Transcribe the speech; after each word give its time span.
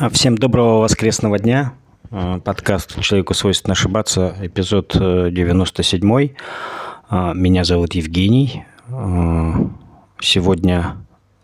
А, 0.00 0.08
всем 0.08 0.38
доброго 0.38 0.78
воскресного 0.78 1.38
дня. 1.38 1.74
А, 2.10 2.40
подкаст 2.40 2.98
«Человеку 3.02 3.34
свойственно 3.34 3.72
ошибаться», 3.72 4.34
эпизод 4.40 4.94
97. 4.94 6.22
Э, 6.22 6.28
а, 7.10 7.34
меня 7.34 7.64
зовут 7.64 7.94
Евгений. 7.94 8.64
Сегодня 10.18 10.96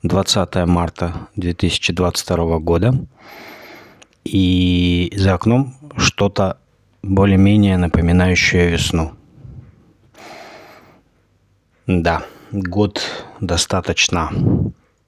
20 0.04 0.54
марта 0.64 1.28
2022 1.36 2.58
года. 2.60 2.94
И 4.24 5.12
за 5.14 5.34
окном 5.34 5.74
что-то 5.98 6.56
более-менее 7.02 7.76
напоминающее 7.76 8.70
весну. 8.70 9.12
Да, 11.86 12.22
год 12.52 13.02
достаточно 13.38 14.30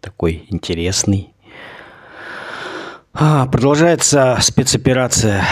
такой 0.02 0.44
интересный. 0.50 1.32
А, 3.20 3.46
продолжается 3.46 4.38
спецоперация 4.40 5.44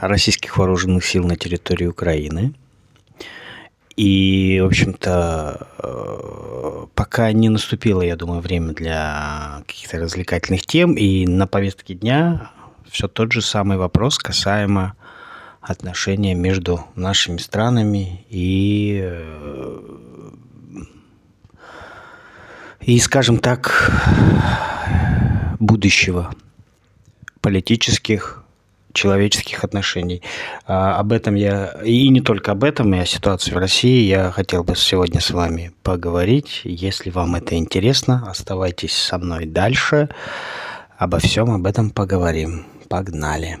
российских 0.00 0.56
вооруженных 0.56 1.04
сил 1.04 1.26
на 1.26 1.36
территории 1.36 1.84
Украины. 1.84 2.54
И, 3.96 4.58
в 4.62 4.64
общем-то, 4.64 5.68
э, 5.78 6.86
пока 6.94 7.30
не 7.32 7.50
наступило, 7.50 8.00
я 8.00 8.16
думаю, 8.16 8.40
время 8.40 8.72
для 8.72 9.62
каких-то 9.66 9.98
развлекательных 9.98 10.64
тем. 10.64 10.94
И 10.94 11.26
на 11.26 11.46
повестке 11.46 11.92
дня 11.92 12.50
все 12.90 13.08
тот 13.08 13.30
же 13.30 13.42
самый 13.42 13.76
вопрос 13.76 14.16
касаемо 14.16 14.94
отношения 15.60 16.34
между 16.34 16.86
нашими 16.94 17.36
странами 17.36 18.24
и 18.30 19.02
э, 19.04 19.80
и, 22.80 22.98
скажем 23.00 23.36
так, 23.36 23.92
будущего 25.62 26.34
политических, 27.40 28.44
человеческих 28.92 29.64
отношений. 29.64 30.22
А, 30.66 30.98
об 30.98 31.12
этом 31.12 31.34
я, 31.34 31.78
и 31.84 32.08
не 32.08 32.20
только 32.20 32.52
об 32.52 32.64
этом, 32.64 32.94
и 32.94 32.98
о 32.98 33.06
ситуации 33.06 33.52
в 33.52 33.56
России 33.56 34.02
я 34.02 34.30
хотел 34.30 34.64
бы 34.64 34.76
сегодня 34.76 35.20
с 35.20 35.30
вами 35.30 35.72
поговорить. 35.82 36.60
Если 36.64 37.10
вам 37.10 37.36
это 37.36 37.54
интересно, 37.54 38.24
оставайтесь 38.28 38.92
со 38.92 39.18
мной 39.18 39.46
дальше. 39.46 40.08
Обо 40.98 41.18
всем 41.18 41.50
об 41.50 41.66
этом 41.66 41.90
поговорим. 41.90 42.66
Погнали. 42.88 43.58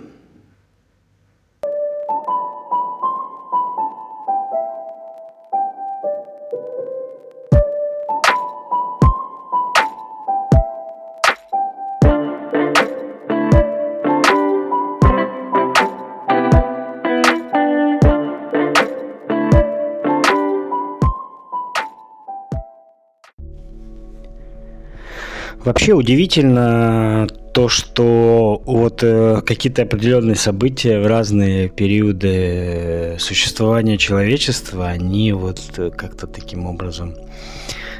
Вообще 25.64 25.92
удивительно 25.92 27.28
то, 27.54 27.68
что 27.68 28.62
вот 28.64 29.02
э, 29.02 29.42
какие-то 29.46 29.82
определенные 29.82 30.34
события 30.34 30.98
в 30.98 31.06
разные 31.06 31.68
периоды 31.68 33.16
существования 33.18 33.96
человечества, 33.96 34.88
они 34.88 35.32
вот 35.32 35.60
как-то 35.96 36.26
таким 36.26 36.66
образом 36.66 37.14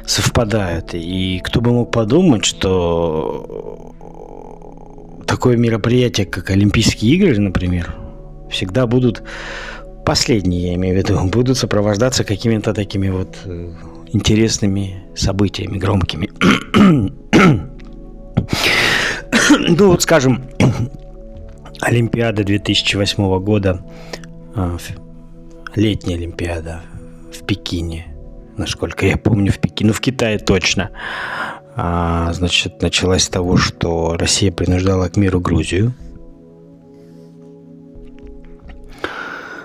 совпадают. 0.05 0.93
И 0.93 1.41
кто 1.43 1.61
бы 1.61 1.71
мог 1.71 1.91
подумать, 1.91 2.43
что 2.43 3.93
такое 5.25 5.55
мероприятие, 5.55 6.25
как 6.25 6.49
Олимпийские 6.49 7.15
игры, 7.15 7.39
например, 7.39 7.95
всегда 8.51 8.87
будут 8.87 9.23
последние, 10.05 10.69
я 10.69 10.75
имею 10.75 10.95
в 10.95 10.97
виду, 10.97 11.23
будут 11.31 11.57
сопровождаться 11.57 12.25
какими-то 12.25 12.73
такими 12.73 13.09
вот 13.09 13.37
э, 13.45 13.71
интересными 14.11 15.03
событиями, 15.15 15.77
громкими. 15.77 16.29
ну 19.59 19.87
вот 19.87 20.01
скажем, 20.01 20.43
Олимпиада 21.81 22.43
2008 22.43 23.39
года, 23.39 23.85
а, 24.55 24.77
летняя 25.75 26.15
Олимпиада 26.15 26.81
в 27.31 27.45
Пекине, 27.45 28.07
насколько 28.57 29.05
я 29.05 29.17
помню, 29.17 29.51
в 29.51 29.59
Пекине, 29.59 29.89
ну 29.89 29.93
в 29.93 30.01
Китае 30.01 30.39
точно, 30.39 30.91
а, 31.75 32.31
значит, 32.33 32.81
началась 32.81 33.23
с 33.23 33.29
того, 33.29 33.57
что 33.57 34.15
Россия 34.17 34.51
принуждала 34.51 35.09
к 35.09 35.17
миру 35.17 35.39
Грузию. 35.39 35.93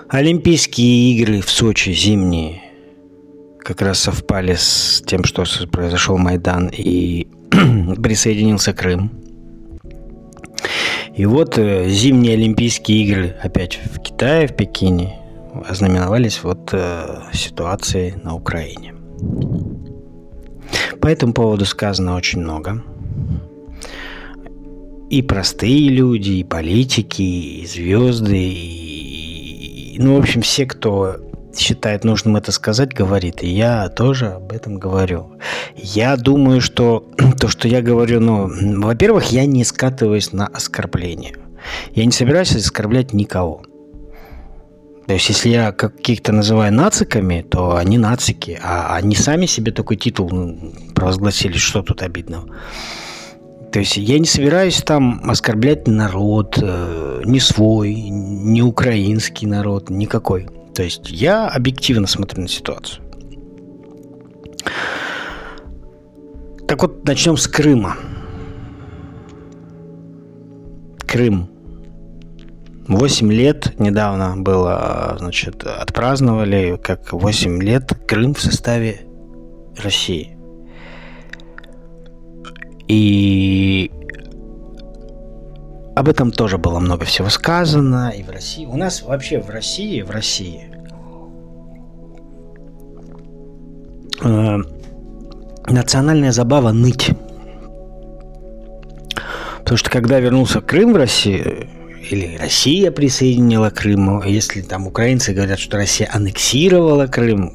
Олимпийские 0.09 1.13
игры 1.13 1.41
в 1.41 1.51
Сочи 1.51 1.91
зимние 1.91 2.63
как 3.59 3.83
раз 3.83 3.99
совпали 3.99 4.55
с 4.55 5.03
тем, 5.05 5.23
что 5.23 5.43
произошел 5.71 6.17
Майдан 6.17 6.71
и 6.75 7.27
присоединился 8.01 8.73
Крым. 8.73 9.28
И 11.19 11.25
вот 11.25 11.57
э, 11.57 11.89
зимние 11.89 12.35
Олимпийские 12.35 13.03
игры 13.03 13.35
опять 13.43 13.77
в 13.93 13.99
Китае, 13.99 14.47
в 14.47 14.55
Пекине, 14.55 15.19
ознаменовались 15.67 16.41
вот 16.43 16.69
э, 16.71 17.23
ситуацией 17.33 18.13
на 18.23 18.35
Украине. 18.35 18.95
По 21.01 21.07
этому 21.07 21.33
поводу 21.33 21.65
сказано 21.65 22.15
очень 22.15 22.39
много. 22.39 22.81
И 25.09 25.21
простые 25.21 25.89
люди, 25.89 26.31
и 26.31 26.45
политики, 26.45 27.21
и 27.21 27.65
звезды, 27.65 28.53
и, 28.53 29.97
ну, 29.99 30.15
в 30.15 30.19
общем, 30.19 30.41
все, 30.41 30.65
кто 30.65 31.17
считает 31.57 32.03
нужным 32.03 32.35
это 32.37 32.51
сказать, 32.51 32.93
говорит. 32.93 33.43
И 33.43 33.47
я 33.47 33.89
тоже 33.89 34.27
об 34.27 34.51
этом 34.51 34.77
говорю. 34.77 35.31
Я 35.75 36.15
думаю, 36.17 36.61
что 36.61 37.07
то, 37.39 37.47
что 37.47 37.67
я 37.67 37.81
говорю, 37.81 38.19
ну, 38.19 38.49
во-первых, 38.81 39.31
я 39.31 39.45
не 39.45 39.63
скатываюсь 39.63 40.31
на 40.33 40.47
оскорбление. 40.47 41.35
Я 41.93 42.05
не 42.05 42.11
собираюсь 42.11 42.55
оскорблять 42.55 43.13
никого. 43.13 43.63
То 45.07 45.13
есть, 45.13 45.27
если 45.27 45.49
я 45.49 45.71
каких-то 45.71 46.31
называю 46.31 46.71
нациками, 46.71 47.41
то 47.41 47.75
они 47.75 47.97
нацики, 47.97 48.59
а 48.61 48.95
они 48.95 49.15
сами 49.15 49.47
себе 49.47 49.71
такой 49.71 49.97
титул 49.97 50.29
провозгласили, 50.93 51.57
что 51.57 51.81
тут 51.81 52.03
обидного. 52.03 52.47
То 53.71 53.79
есть 53.79 53.97
я 53.97 54.19
не 54.19 54.25
собираюсь 54.25 54.77
там 54.81 55.21
оскорблять 55.29 55.87
народ, 55.87 56.57
э, 56.61 57.21
ни 57.25 57.39
свой, 57.39 57.93
ни 57.95 58.61
украинский 58.61 59.47
народ, 59.47 59.89
никакой. 59.89 60.47
То 60.73 60.83
есть 60.83 61.09
я 61.09 61.47
объективно 61.47 62.07
смотрю 62.07 62.43
на 62.43 62.47
ситуацию. 62.47 63.03
Так 66.67 66.81
вот, 66.81 67.03
начнем 67.05 67.35
с 67.35 67.47
Крыма. 67.47 67.97
Крым. 71.07 71.49
Восемь 72.87 73.31
лет 73.31 73.79
недавно 73.79 74.37
было, 74.37 75.15
значит, 75.19 75.63
отпраздновали, 75.63 76.79
как 76.81 77.11
восемь 77.13 77.61
лет 77.61 77.91
Крым 78.07 78.33
в 78.33 78.41
составе 78.41 79.01
России. 79.77 80.37
И 82.87 83.91
об 85.99 86.07
этом 86.07 86.31
тоже 86.31 86.57
было 86.57 86.79
много 86.79 87.03
всего 87.03 87.27
сказано 87.27 88.13
и 88.17 88.23
в 88.23 88.29
России. 88.29 88.65
У 88.65 88.77
нас 88.77 89.01
вообще 89.01 89.41
в 89.41 89.49
России, 89.49 90.01
в 90.01 90.09
России 90.09 90.63
э, 94.23 94.57
национальная 95.67 96.31
забава 96.31 96.71
ныть. 96.71 97.09
Потому 99.57 99.77
что 99.77 99.89
когда 99.89 100.21
вернулся 100.21 100.61
Крым 100.61 100.93
в 100.93 100.95
Россию, 100.95 101.67
или 102.09 102.37
Россия 102.37 102.91
присоединила 102.91 103.69
Крым, 103.69 104.23
если 104.23 104.61
там 104.61 104.87
украинцы 104.87 105.33
говорят, 105.33 105.59
что 105.59 105.75
Россия 105.75 106.09
аннексировала 106.13 107.07
Крым, 107.07 107.51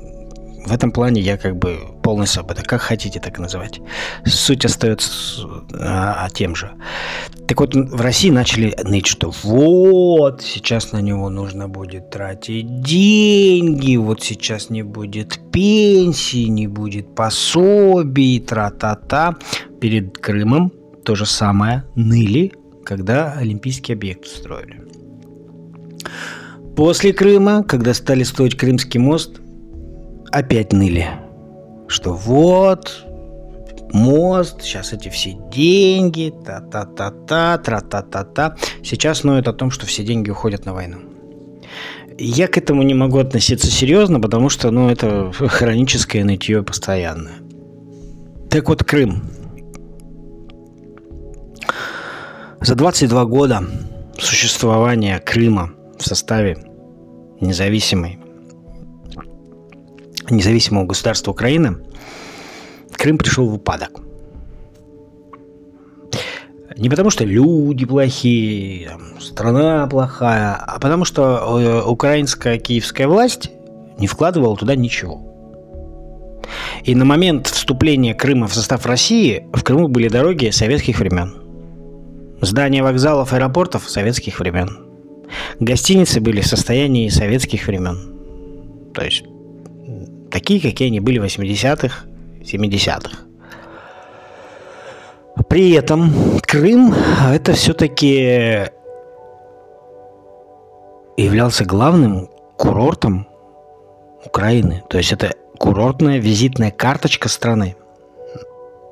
в 0.67 0.71
этом 0.71 0.93
плане 0.93 1.23
я 1.23 1.39
как 1.39 1.57
бы 1.57 1.79
об 2.05 2.51
этом, 2.51 2.65
как 2.65 2.81
хотите 2.81 3.21
так 3.21 3.39
называть. 3.39 3.81
Суть 4.25 4.65
остается 4.65 5.43
а, 5.73 6.29
тем 6.31 6.55
же. 6.55 6.71
Так 7.49 7.61
вот, 7.61 7.75
в 7.75 8.01
России 8.01 8.31
начали 8.31 8.77
ныть, 8.85 9.07
что 9.07 9.33
вот, 9.43 10.43
сейчас 10.43 10.93
на 10.93 11.01
него 11.01 11.29
нужно 11.31 11.69
будет 11.69 12.11
тратить 12.11 12.83
деньги, 12.83 13.97
вот 13.97 14.23
сейчас 14.23 14.71
не 14.71 14.83
будет 14.83 15.41
пенсии, 15.51 16.45
не 16.49 16.67
будет 16.67 17.15
пособий, 17.15 18.41
тра-та-та. 18.41 19.37
Перед 19.81 20.19
Крымом 20.19 20.73
то 21.05 21.15
же 21.15 21.27
самое 21.27 21.85
ныли, 21.95 22.53
когда 22.85 23.33
Олимпийский 23.33 23.93
объект 23.93 24.27
строили. 24.27 24.83
После 26.77 27.13
Крыма, 27.13 27.63
когда 27.63 27.95
стали 27.95 28.25
строить 28.25 28.57
Крымский 28.57 28.99
мост, 28.99 29.41
опять 30.33 30.73
ныли, 30.73 31.07
что 31.89 32.15
вот, 32.15 33.05
мост, 33.93 34.63
сейчас 34.63 34.93
эти 34.93 35.09
все 35.09 35.37
деньги, 35.53 36.35
та-та-та-та, 36.45 37.59
тра-та-та-та. 37.59 38.57
Сейчас 38.83 39.25
ноют 39.25 39.49
о 39.49 39.53
том, 39.53 39.71
что 39.71 39.87
все 39.87 40.03
деньги 40.05 40.31
уходят 40.31 40.67
на 40.67 40.75
войну. 40.75 40.99
Я 42.19 42.49
к 42.49 42.59
этому 42.59 42.83
не 42.83 42.95
могу 42.95 43.19
относиться 43.19 43.69
серьезно, 43.69 44.21
потому 44.21 44.49
что, 44.49 44.71
ну, 44.71 44.89
это 44.89 45.33
хроническое 45.33 46.25
нытье 46.25 46.63
постоянное. 46.63 47.39
Так 48.51 48.69
вот, 48.69 48.85
Крым. 48.85 49.23
За 52.61 52.75
22 52.75 53.25
года 53.27 53.65
существования 54.19 55.19
Крыма 55.19 55.73
в 55.99 56.07
составе 56.07 56.57
независимой 57.41 58.19
независимого 60.31 60.87
государства 60.87 61.31
Украины 61.31 61.79
Крым 63.05 63.19
пришел 63.19 63.47
в 63.47 63.55
упадок. 63.55 64.01
Не 66.77 66.89
потому 66.89 67.11
что 67.11 67.25
люди 67.25 67.85
плохие, 67.85 68.93
страна 69.21 69.87
плохая, 69.87 70.55
а 70.55 70.81
потому 70.81 71.05
что 71.05 71.61
э, 71.61 71.83
украинская 71.87 72.59
киевская 72.59 73.07
власть 73.07 73.51
не 73.99 74.07
вкладывала 74.07 74.57
туда 74.57 74.75
ничего. 74.75 75.21
И 76.83 76.95
на 76.95 77.05
момент 77.05 77.47
вступления 77.47 78.15
Крыма 78.15 78.49
в 78.49 78.55
состав 78.55 78.87
России 78.87 79.47
в 79.53 79.63
Крыму 79.63 79.89
были 79.89 80.09
дороги 80.09 80.51
советских 80.51 80.99
времен. 80.99 81.35
Здания 82.41 82.83
вокзалов, 82.83 83.33
аэропортов 83.33 83.89
советских 83.89 84.41
времен. 84.41 84.85
Гостиницы 85.61 86.21
были 86.21 86.41
в 86.41 86.47
состоянии 86.47 87.09
советских 87.09 87.67
времен. 87.67 87.99
То 88.95 89.05
есть 89.05 89.25
такие, 90.35 90.61
какие 90.61 90.89
они 90.89 90.99
были 90.99 91.21
в 91.21 91.25
80-х, 91.25 92.07
70-х. 92.41 93.19
При 95.49 95.71
этом 95.71 96.13
Крым 96.43 96.93
это 97.33 97.53
все-таки 97.53 98.69
являлся 101.17 101.65
главным 101.65 102.29
курортом 102.57 103.29
Украины. 104.25 104.83
То 104.91 104.99
есть 104.99 105.13
это 105.13 105.35
курортная 105.57 106.19
визитная 106.19 106.73
карточка 106.73 107.29
страны. 107.29 107.77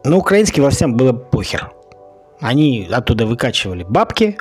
Но 0.05 0.19
украинским 0.19 0.63
властям 0.63 0.97
было 0.97 1.13
похер. 1.13 1.73
Они 2.41 2.89
оттуда 2.89 3.27
выкачивали 3.27 3.83
бабки 3.83 4.39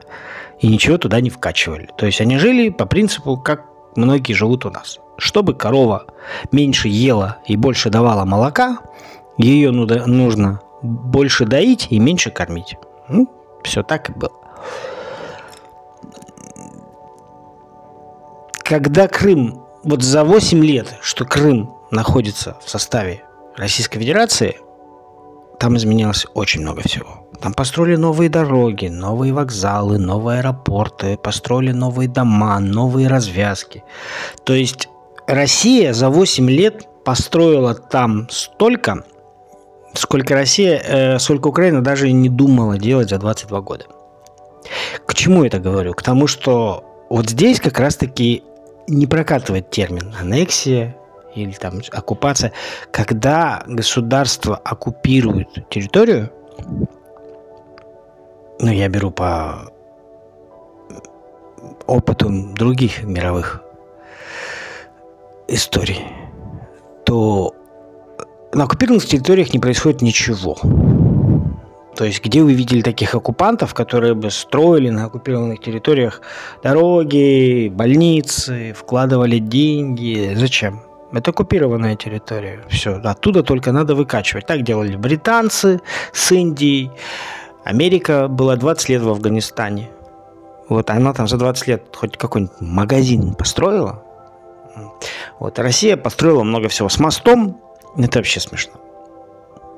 и 0.59 0.68
ничего 0.68 1.00
туда 1.00 1.19
не 1.19 1.31
вкачивали. 1.31 1.89
То 1.97 2.06
есть 2.06 2.21
они 2.21 2.38
жили 2.38 2.69
по 2.69 2.86
принципу, 2.86 3.38
как 3.38 3.65
многие 3.95 4.33
живут 4.33 4.65
у 4.65 4.69
нас. 4.69 5.00
Чтобы 5.21 5.53
корова 5.53 6.07
меньше 6.51 6.88
ела 6.88 7.38
и 7.45 7.56
больше 7.56 7.91
давала 7.91 8.25
молока, 8.25 8.79
ее 9.38 9.69
нужно 9.69 10.62
больше 10.81 11.45
доить 11.45 11.85
и 11.91 12.00
меньше 12.00 12.31
кормить. 12.31 12.75
Ну, 13.07 13.29
все 13.63 13.83
так 13.83 14.09
и 14.09 14.13
было. 14.13 14.31
Когда 18.63 19.07
Крым, 19.07 19.63
вот 19.83 20.01
за 20.01 20.23
8 20.23 20.65
лет, 20.65 20.97
что 21.03 21.23
Крым 21.25 21.75
находится 21.91 22.57
в 22.65 22.68
составе 22.68 23.23
Российской 23.56 24.00
Федерации, 24.00 24.57
там 25.59 25.77
изменилось 25.77 26.25
очень 26.33 26.62
много 26.62 26.81
всего. 26.81 27.27
Там 27.39 27.53
построили 27.53 27.95
новые 27.95 28.31
дороги, 28.31 28.88
новые 28.88 29.33
вокзалы, 29.33 30.00
новые 30.00 30.39
аэропорты, 30.39 31.15
построили 31.18 31.73
новые 31.73 32.09
дома, 32.09 32.59
новые 32.59 33.07
развязки. 33.07 33.83
То 34.44 34.53
есть 34.53 34.89
Россия 35.27 35.94
за 35.94 36.09
8 36.09 36.50
лет 36.50 36.88
построила 37.03 37.73
там 37.73 38.27
столько, 38.29 39.03
сколько 39.94 40.33
Россия, 40.35 40.77
э, 40.77 41.19
сколько 41.19 41.47
Украина 41.47 41.81
даже 41.81 42.12
не 42.12 42.29
думала 42.29 42.77
делать 42.77 43.09
за 43.09 43.18
22 43.18 43.62
года. 43.62 43.85
К 45.06 45.13
чему 45.13 45.44
это 45.44 45.59
говорю? 45.59 45.94
К 45.94 46.03
тому, 46.03 46.27
что 46.27 46.83
вот 47.09 47.29
здесь 47.29 47.59
как 47.59 47.79
раз-таки 47.79 48.44
не 48.88 49.07
прокатывает 49.07 49.69
термин 49.69 50.13
аннексия 50.19 50.95
или 51.35 51.51
там 51.51 51.81
оккупация. 51.91 52.51
Когда 52.91 53.63
государство 53.68 54.56
оккупирует 54.57 55.69
территорию, 55.69 56.31
ну, 58.59 58.71
я 58.71 58.88
беру 58.89 59.12
по 59.12 59.71
опыту 61.88 62.29
других 62.53 63.03
мировых 63.03 63.63
историй, 65.51 66.00
то 67.06 67.53
на 68.53 68.63
оккупированных 68.63 69.06
территориях 69.06 69.53
не 69.53 69.59
происходит 69.59 70.01
ничего. 70.01 70.57
То 71.95 72.06
есть, 72.06 72.24
где 72.24 72.42
вы 72.42 72.53
видели 72.53 72.81
таких 72.81 73.13
оккупантов, 73.15 73.74
которые 73.74 74.13
бы 74.13 74.31
строили 74.31 74.89
на 74.89 75.06
оккупированных 75.06 75.59
территориях 75.59 76.21
дороги, 76.63 77.69
больницы, 77.69 78.74
вкладывали 78.74 79.39
деньги? 79.39 80.33
Зачем? 80.36 80.81
Это 81.12 81.31
оккупированная 81.31 81.95
территория. 81.97 82.62
Все, 82.69 82.95
оттуда 83.04 83.44
только 83.44 83.74
надо 83.74 83.95
выкачивать. 83.95 84.45
Так 84.45 84.63
делали 84.63 84.95
британцы 84.95 85.81
с 86.13 86.31
Индией. 86.31 86.92
Америка 87.65 88.27
была 88.30 88.56
20 88.56 88.89
лет 88.89 89.01
в 89.01 89.09
Афганистане. 89.09 89.89
Вот 90.69 90.89
она 90.89 91.13
там 91.13 91.27
за 91.27 91.38
20 91.38 91.68
лет 91.68 91.83
хоть 91.94 92.15
какой-нибудь 92.15 92.62
магазин 92.62 93.33
построила. 93.33 94.04
Вот 95.39 95.59
Россия 95.59 95.97
построила 95.97 96.44
много 96.44 96.69
всего 96.69 96.89
с 96.89 97.00
мостом, 97.00 97.59
это 97.97 98.19
вообще 98.19 98.39
смешно. 98.39 98.73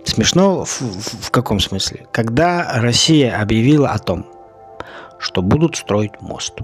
Смешно 0.06 0.66
в, 0.66 0.82
в, 0.82 1.26
в 1.28 1.32
каком 1.32 1.60
смысле? 1.60 2.08
Когда 2.12 2.80
Россия 2.82 3.40
объявила 3.40 3.90
о 3.90 4.00
том, 4.00 4.26
что 5.18 5.42
будут 5.42 5.78
строить 5.78 6.22
мост, 6.22 6.60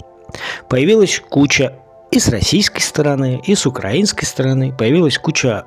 появилась 0.68 1.22
куча 1.28 1.78
и 2.10 2.18
с 2.18 2.28
российской 2.28 2.80
стороны, 2.80 3.40
и 3.44 3.54
с 3.54 3.66
украинской 3.66 4.24
стороны, 4.24 4.72
появилась 4.72 5.18
куча 5.18 5.64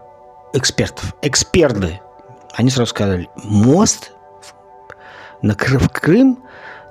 экспертов. 0.54 1.16
Эксперты. 1.22 2.02
Они 2.54 2.70
сразу 2.70 2.90
сказали, 2.90 3.30
мост 3.36 4.12
на 5.42 5.56
Крым 5.56 6.38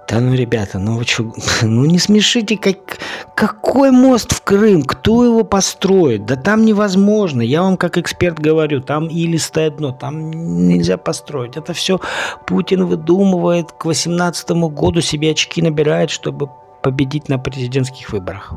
да 0.09 0.21
ну, 0.21 0.35
ребята, 0.35 0.79
ну 0.79 0.99
вы 0.99 1.05
что, 1.05 1.33
ну 1.63 1.85
не 1.85 1.99
смешите, 1.99 2.57
как, 2.57 2.99
какой 3.35 3.91
мост 3.91 4.33
в 4.33 4.43
Крым, 4.43 4.83
кто 4.83 5.25
его 5.25 5.45
построит? 5.45 6.27
Да 6.27 6.37
там 6.37 6.65
невозможно, 6.65 7.41
я 7.43 7.63
вам 7.63 7.77
как 7.77 7.99
эксперт 7.99 8.39
говорю, 8.39 8.81
там 8.81 9.09
илистое 9.09 9.71
дно, 9.71 9.93
там 9.93 10.31
нельзя 10.31 10.97
построить. 10.97 11.57
Это 11.57 11.73
все 11.73 12.01
Путин 12.47 12.87
выдумывает, 12.87 13.73
к 13.73 13.85
18 13.85 14.51
году 14.51 15.01
себе 15.01 15.31
очки 15.31 15.63
набирает, 15.63 16.11
чтобы 16.11 16.51
победить 16.83 17.29
на 17.29 17.39
президентских 17.39 18.13
выборах. 18.13 18.55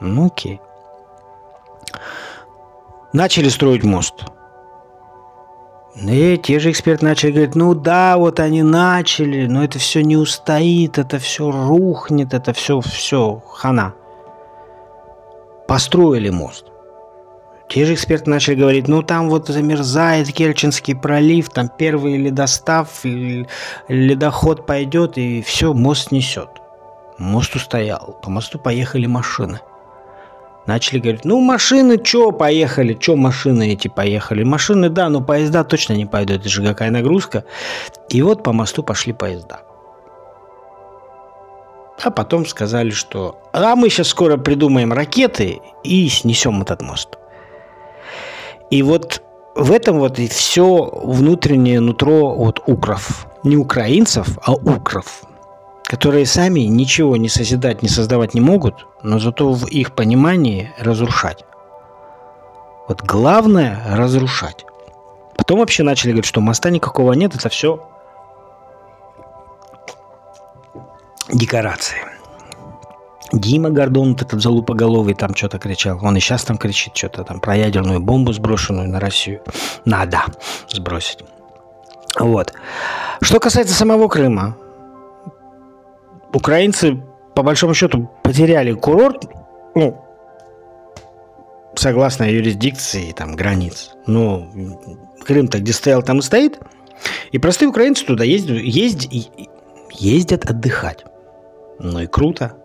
Ну 0.00 0.26
окей. 0.26 0.60
Начали 3.12 3.48
строить 3.48 3.82
мост– 3.82 4.14
и 5.98 6.36
те 6.36 6.58
же 6.58 6.70
эксперты 6.70 7.06
начали 7.06 7.30
говорить, 7.30 7.54
ну 7.54 7.74
да, 7.74 8.18
вот 8.18 8.38
они 8.38 8.62
начали, 8.62 9.46
но 9.46 9.64
это 9.64 9.78
все 9.78 10.02
не 10.02 10.16
устоит, 10.16 10.98
это 10.98 11.18
все 11.18 11.50
рухнет, 11.50 12.34
это 12.34 12.52
все, 12.52 12.80
все, 12.80 13.42
хана. 13.48 13.94
Построили 15.66 16.28
мост. 16.28 16.66
Те 17.68 17.86
же 17.86 17.94
эксперты 17.94 18.30
начали 18.30 18.56
говорить, 18.56 18.88
ну 18.88 19.02
там 19.02 19.30
вот 19.30 19.48
замерзает 19.48 20.30
Керченский 20.32 20.94
пролив, 20.94 21.48
там 21.48 21.68
первый 21.68 22.16
ледостав, 22.16 23.04
ледоход 23.88 24.66
пойдет 24.66 25.16
и 25.16 25.42
все, 25.42 25.72
мост 25.72 26.12
несет. 26.12 26.50
Мост 27.18 27.56
устоял, 27.56 28.18
по 28.22 28.30
мосту 28.30 28.58
поехали 28.58 29.06
машины– 29.06 29.60
Начали 30.66 30.98
говорить, 30.98 31.24
ну 31.24 31.40
машины 31.40 32.00
что 32.02 32.32
поехали, 32.32 32.98
что 33.00 33.16
машины 33.16 33.72
эти 33.72 33.86
поехали. 33.86 34.42
Машины, 34.42 34.88
да, 34.88 35.08
но 35.08 35.20
поезда 35.20 35.62
точно 35.62 35.92
не 35.92 36.06
пойдут, 36.06 36.40
это 36.40 36.48
же 36.48 36.62
какая 36.64 36.90
нагрузка. 36.90 37.44
И 38.08 38.20
вот 38.22 38.42
по 38.42 38.52
мосту 38.52 38.82
пошли 38.82 39.12
поезда. 39.12 39.60
А 42.02 42.10
потом 42.10 42.44
сказали, 42.46 42.90
что 42.90 43.38
а 43.52 43.76
мы 43.76 43.88
сейчас 43.88 44.08
скоро 44.08 44.36
придумаем 44.36 44.92
ракеты 44.92 45.60
и 45.84 46.08
снесем 46.08 46.60
этот 46.62 46.82
мост. 46.82 47.16
И 48.70 48.82
вот 48.82 49.22
в 49.54 49.72
этом 49.72 50.00
вот 50.00 50.18
и 50.18 50.26
все 50.26 50.90
внутреннее 50.92 51.80
нутро 51.80 52.34
вот 52.34 52.60
укров. 52.66 53.26
Не 53.44 53.56
украинцев, 53.56 54.36
а 54.42 54.52
укров 54.52 55.22
которые 55.86 56.26
сами 56.26 56.60
ничего 56.60 57.16
не 57.16 57.28
созидать, 57.28 57.82
не 57.82 57.88
создавать 57.88 58.34
не 58.34 58.40
могут, 58.40 58.86
но 59.02 59.18
зато 59.18 59.52
в 59.52 59.66
их 59.66 59.94
понимании 59.94 60.72
разрушать. 60.78 61.44
Вот 62.88 63.02
главное– 63.02 63.82
разрушать. 63.96 64.64
Потом 65.36 65.60
вообще 65.60 65.82
начали 65.82 66.10
говорить, 66.10 66.26
что 66.26 66.40
моста 66.40 66.70
никакого 66.70 67.12
нет, 67.12 67.34
это 67.34 67.48
все 67.48 67.88
декорации. 71.32 71.98
Дима 73.32 73.70
Гордон, 73.70 74.12
вот 74.12 74.22
этот 74.22 74.40
залупоголовый, 74.40 75.14
там 75.14 75.34
что-то 75.34 75.58
кричал. 75.58 75.98
Он 76.02 76.16
и 76.16 76.20
сейчас 76.20 76.44
там 76.44 76.58
кричит 76.58 76.96
что-то 76.96 77.24
там 77.24 77.40
про 77.40 77.56
ядерную 77.56 78.00
бомбу, 78.00 78.32
сброшенную 78.32 78.88
на 78.88 79.00
Россию. 79.00 79.40
Надо 79.84 80.22
сбросить. 80.68 81.18
Вот. 82.18 82.54
Что 83.20 83.40
касается 83.40 83.74
самого 83.74 84.08
Крыма, 84.08 84.56
украинцы, 86.36 87.02
по 87.34 87.42
большому 87.42 87.74
счету, 87.74 88.10
потеряли 88.22 88.72
курорт, 88.72 89.24
ну, 89.74 90.02
согласно 91.74 92.30
юрисдикции, 92.30 93.12
там, 93.12 93.34
границ. 93.34 93.90
Но 94.06 94.48
Крым-то 95.26 95.58
где 95.58 95.72
стоял, 95.72 96.02
там 96.02 96.20
и 96.20 96.22
стоит. 96.22 96.58
И 97.32 97.38
простые 97.38 97.68
украинцы 97.68 98.04
туда 98.04 98.24
ездят, 98.24 98.58
ездят, 98.58 99.12
ездят 99.92 100.44
отдыхать. 100.48 101.04
Ну 101.78 102.00
и 102.00 102.06
круто. 102.06 102.56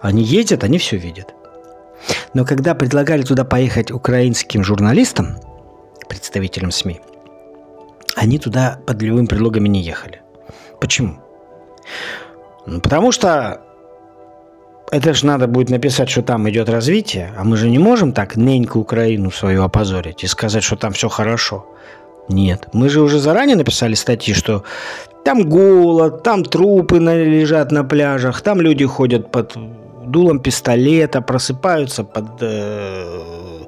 Они 0.00 0.22
ездят, 0.22 0.64
они 0.64 0.78
все 0.78 0.96
видят. 0.96 1.34
Но 2.32 2.44
когда 2.44 2.74
предлагали 2.74 3.22
туда 3.22 3.44
поехать 3.44 3.90
украинским 3.90 4.64
журналистам, 4.64 5.36
представителям 6.08 6.70
СМИ, 6.70 7.00
они 8.16 8.38
туда 8.38 8.80
под 8.86 9.02
любыми 9.02 9.26
предлогами 9.26 9.68
не 9.68 9.82
ехали. 9.82 10.22
Почему? 10.80 11.18
Потому 12.82 13.12
что 13.12 13.60
это 14.90 15.14
же 15.14 15.26
надо 15.26 15.46
будет 15.46 15.70
написать, 15.70 16.08
что 16.08 16.22
там 16.22 16.48
идет 16.48 16.68
развитие, 16.68 17.32
а 17.36 17.44
мы 17.44 17.56
же 17.56 17.68
не 17.68 17.78
можем 17.78 18.12
так 18.12 18.36
неньку 18.36 18.80
Украину 18.80 19.30
свою 19.30 19.62
опозорить 19.62 20.24
и 20.24 20.26
сказать, 20.26 20.62
что 20.62 20.76
там 20.76 20.92
все 20.92 21.08
хорошо. 21.08 21.66
Нет, 22.28 22.68
мы 22.72 22.88
же 22.88 23.00
уже 23.00 23.18
заранее 23.18 23.56
написали 23.56 23.94
статьи, 23.94 24.34
что 24.34 24.64
там 25.24 25.48
голод, 25.48 26.22
там 26.22 26.44
трупы 26.44 26.98
лежат 26.98 27.72
на 27.72 27.84
пляжах, 27.84 28.40
там 28.42 28.60
люди 28.60 28.84
ходят 28.84 29.30
под 29.30 29.56
дулом 30.06 30.40
пистолета, 30.40 31.20
просыпаются 31.20 32.04
под 32.04 32.26
э, 32.40 33.64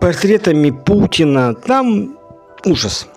портретами 0.00 0.70
Путина, 0.70 1.54
там 1.54 2.16
ужас. 2.64 3.08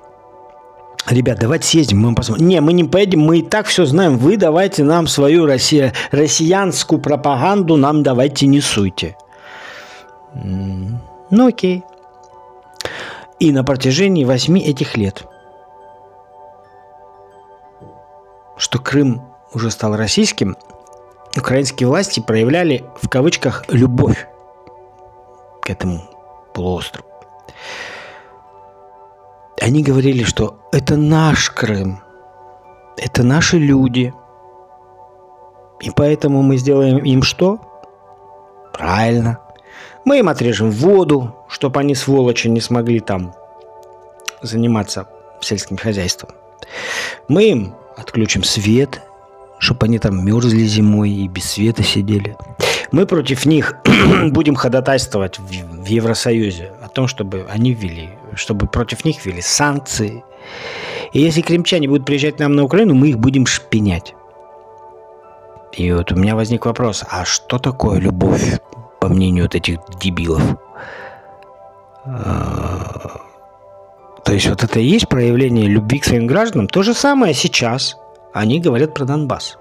Ребят, 1.08 1.38
давайте 1.40 1.68
съездим, 1.68 2.00
мы 2.00 2.16
посмотрим. 2.16 2.48
Не, 2.48 2.62
мы 2.62 2.74
не 2.74 2.84
поедем, 2.84 3.22
мы 3.22 3.40
и 3.40 3.42
так 3.44 3.68
все 3.68 3.86
знаем. 3.86 4.18
Вы 4.18 4.38
давайте 4.38 4.84
нам 4.84 5.08
свою 5.08 5.46
Россия, 5.46 5.94
россиянскую 6.12 7.00
пропаганду 7.00 7.78
нам 7.78 8.02
давайте 8.02 8.48
не 8.48 8.60
суйте. 8.60 9.16
Ну 10.34 11.48
окей. 11.48 11.84
И 13.40 13.52
на 13.52 13.64
протяжении 13.64 14.24
восьми 14.24 14.62
этих 14.62 14.98
лет, 14.98 15.24
что 18.58 18.80
Крым 18.80 19.22
уже 19.54 19.70
стал 19.70 19.96
российским, 19.96 20.58
украинские 21.38 21.88
власти 21.88 22.20
проявляли 22.20 22.84
в 23.00 23.10
кавычках 23.10 23.66
любовь 23.70 24.28
к 25.62 25.70
этому 25.70 26.02
полуострову. 26.54 27.08
Они 29.66 29.82
говорили, 29.82 30.24
что 30.24 30.60
это 30.72 30.96
наш 30.96 31.50
Крым, 31.50 32.00
это 32.98 33.24
наши 33.24 33.58
люди. 33.58 34.14
И 35.82 35.90
поэтому 35.90 36.44
мы 36.44 36.58
сделаем 36.58 37.00
им 37.00 37.24
что? 37.24 37.60
Правильно. 38.72 39.40
Мы 40.06 40.20
им 40.20 40.30
отрежем 40.30 40.70
воду, 40.70 41.36
чтобы 41.48 41.80
они, 41.80 41.96
сволочи, 41.96 42.48
не 42.48 42.62
смогли 42.62 43.00
там 43.00 43.34
заниматься 44.44 45.08
сельским 45.42 45.78
хозяйством. 45.78 46.30
Мы 47.28 47.46
им 47.46 47.74
отключим 47.98 48.44
свет, 48.44 49.02
чтобы 49.58 49.88
они 49.88 49.98
там 49.98 50.24
мерзли 50.24 50.66
зимой 50.66 51.10
и 51.10 51.28
без 51.28 51.46
света 51.46 51.82
сидели. 51.82 52.38
Мы 52.92 53.08
против 53.08 53.48
них 53.48 53.74
будем 54.30 54.54
ходатайствовать 54.54 55.40
в 55.40 55.86
Евросоюзе 55.86 56.72
о 56.84 56.88
том, 56.88 57.08
чтобы 57.08 57.48
они 57.50 57.74
ввели, 57.74 58.12
чтобы 58.36 58.68
против 58.68 59.06
них 59.06 59.25
ввели 59.25 59.42
санкции. 59.42 60.24
И 61.13 61.22
если 61.22 61.42
кремчане 61.42 61.88
будут 61.88 62.06
приезжать 62.06 62.39
нам 62.39 62.54
на 62.54 62.63
Украину, 62.63 62.94
мы 62.94 63.10
их 63.10 63.20
будем 63.20 63.46
шпинять. 63.46 64.13
И 65.74 65.92
вот 65.92 66.12
у 66.12 66.15
меня 66.15 66.36
возник 66.36 66.65
вопрос, 66.65 67.04
а 67.10 67.25
что 67.25 67.58
такое 67.58 68.00
любовь, 68.00 68.60
по 69.00 69.10
мнению 69.10 69.44
вот 69.44 69.56
этих 69.56 69.80
дебилов? 70.00 70.42
А, 72.06 73.22
то 74.24 74.34
есть 74.34 74.48
вот 74.48 74.63
это 74.63 74.80
и 74.80 74.86
есть 74.86 75.08
проявление 75.08 75.68
любви 75.68 76.00
к 76.00 76.06
своим 76.06 76.27
гражданам. 76.27 76.68
То 76.68 76.82
же 76.84 76.94
самое 76.94 77.34
сейчас 77.34 77.98
они 78.34 78.60
говорят 78.60 78.94
про 78.94 79.06
Донбасс. 79.06 79.58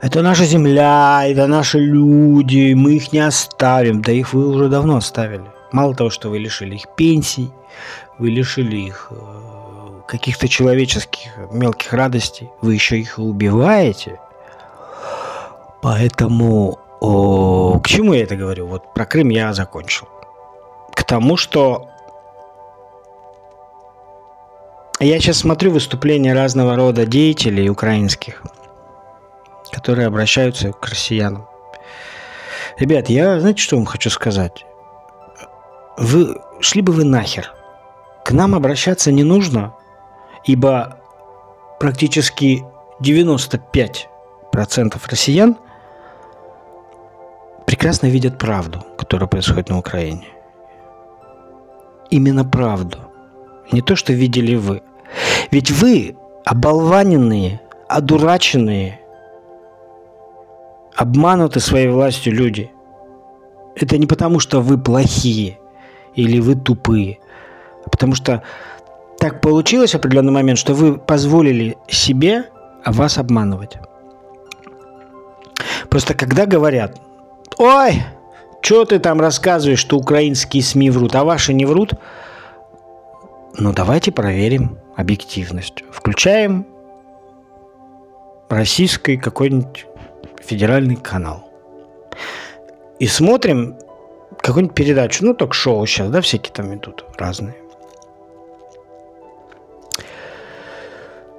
Это 0.00 0.20
наша 0.20 0.44
земля, 0.44 1.22
это 1.24 1.46
наши 1.46 1.78
люди, 1.78 2.74
мы 2.74 2.94
их 2.94 3.12
не 3.12 3.20
оставим. 3.20 4.02
Да 4.02 4.10
их 4.10 4.32
вы 4.32 4.48
уже 4.48 4.68
давно 4.68 4.96
оставили. 4.96 5.51
Мало 5.72 5.94
того, 5.94 6.10
что 6.10 6.28
вы 6.28 6.38
лишили 6.38 6.76
их 6.76 6.88
пенсий, 6.96 7.50
вы 8.18 8.30
лишили 8.30 8.76
их 8.76 9.08
э, 9.10 10.02
каких-то 10.06 10.48
человеческих 10.48 11.30
мелких 11.50 11.92
радостей, 11.92 12.50
вы 12.60 12.74
еще 12.74 12.98
их 12.98 13.18
убиваете. 13.18 14.20
Поэтому 15.80 16.78
о, 17.00 17.80
к 17.80 17.88
чему 17.88 18.12
я 18.12 18.22
это 18.22 18.36
говорю? 18.36 18.66
Вот 18.66 18.94
про 18.94 19.06
Крым 19.06 19.30
я 19.30 19.52
закончил. 19.52 20.08
К 20.94 21.04
тому, 21.04 21.36
что 21.36 21.88
я 25.00 25.18
сейчас 25.18 25.38
смотрю 25.38 25.72
выступления 25.72 26.34
разного 26.34 26.76
рода 26.76 27.06
деятелей 27.06 27.68
украинских– 27.68 28.42
которые 29.72 30.06
обращаются 30.06 30.72
к 30.72 30.86
россиянам. 30.86 31.48
Ребят, 32.78 33.08
я, 33.08 33.40
знаете, 33.40 33.62
что 33.62 33.76
вам 33.76 33.86
хочу 33.86 34.10
сказать? 34.10 34.64
Вы 35.96 36.40
шли 36.60 36.82
бы 36.82 36.92
вы 36.92 37.04
нахер. 37.04 37.52
К 38.24 38.32
нам 38.32 38.54
обращаться 38.54 39.12
не 39.12 39.24
нужно, 39.24 39.74
ибо 40.44 40.98
практически 41.78 42.64
95% 43.00 44.06
россиян 45.10 45.56
прекрасно 47.66 48.06
видят 48.06 48.38
правду, 48.38 48.84
которая 48.96 49.28
происходит 49.28 49.68
на 49.68 49.78
Украине. 49.78 50.28
Именно 52.10 52.44
правду. 52.44 52.98
Не 53.72 53.80
то, 53.80 53.96
что 53.96 54.12
видели 54.12 54.54
вы. 54.54 54.82
Ведь 55.50 55.70
вы 55.70 56.16
оболваненные, 56.44 57.60
одураченные, 57.88 59.00
обмануты 60.96 61.60
своей 61.60 61.88
властью 61.88 62.34
люди. 62.34 62.70
Это 63.74 63.98
не 63.98 64.06
потому, 64.06 64.38
что 64.38 64.60
вы 64.60 64.78
плохие 64.78 65.58
или 66.14 66.40
вы 66.40 66.54
тупые, 66.54 67.18
потому 67.90 68.14
что 68.14 68.42
так 69.18 69.40
получилось 69.40 69.92
в 69.92 69.96
определенный 69.96 70.32
момент, 70.32 70.58
что 70.58 70.74
вы 70.74 70.98
позволили 70.98 71.76
себе 71.88 72.46
вас 72.84 73.18
обманывать. 73.18 73.76
Просто 75.88 76.14
когда 76.14 76.46
говорят, 76.46 77.00
ой, 77.58 78.02
что 78.60 78.84
ты 78.84 78.98
там 78.98 79.20
рассказываешь, 79.20 79.78
что 79.78 79.96
украинские 79.96 80.62
СМИ 80.62 80.90
врут, 80.90 81.14
а 81.14 81.24
ваши 81.24 81.52
не 81.52 81.66
врут, 81.66 81.92
ну 83.58 83.72
давайте 83.72 84.10
проверим 84.10 84.78
объективность. 84.96 85.84
Включаем 85.90 86.66
российский 88.48 89.16
какой-нибудь 89.16 89.86
федеральный 90.42 90.96
канал. 90.96 91.48
И 92.98 93.06
смотрим 93.06 93.76
какую-нибудь 94.42 94.74
передачу, 94.74 95.24
ну, 95.24 95.34
ток-шоу 95.34 95.86
сейчас, 95.86 96.10
да, 96.10 96.20
всякие 96.20 96.52
там 96.52 96.74
идут 96.74 97.04
разные. 97.16 97.54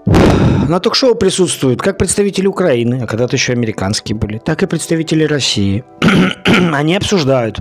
На 0.06 0.80
ток-шоу 0.80 1.14
присутствуют 1.16 1.82
как 1.82 1.98
представители 1.98 2.48
Украины, 2.48 3.02
а 3.04 3.08
когда-то 3.08 3.36
еще 3.36 3.52
американские 3.52 4.16
были, 4.16 4.38
так 4.38 4.64
и 4.64 4.66
представители 4.66 5.26
России. 5.26 5.84
Они 6.74 6.96
обсуждают. 6.96 7.60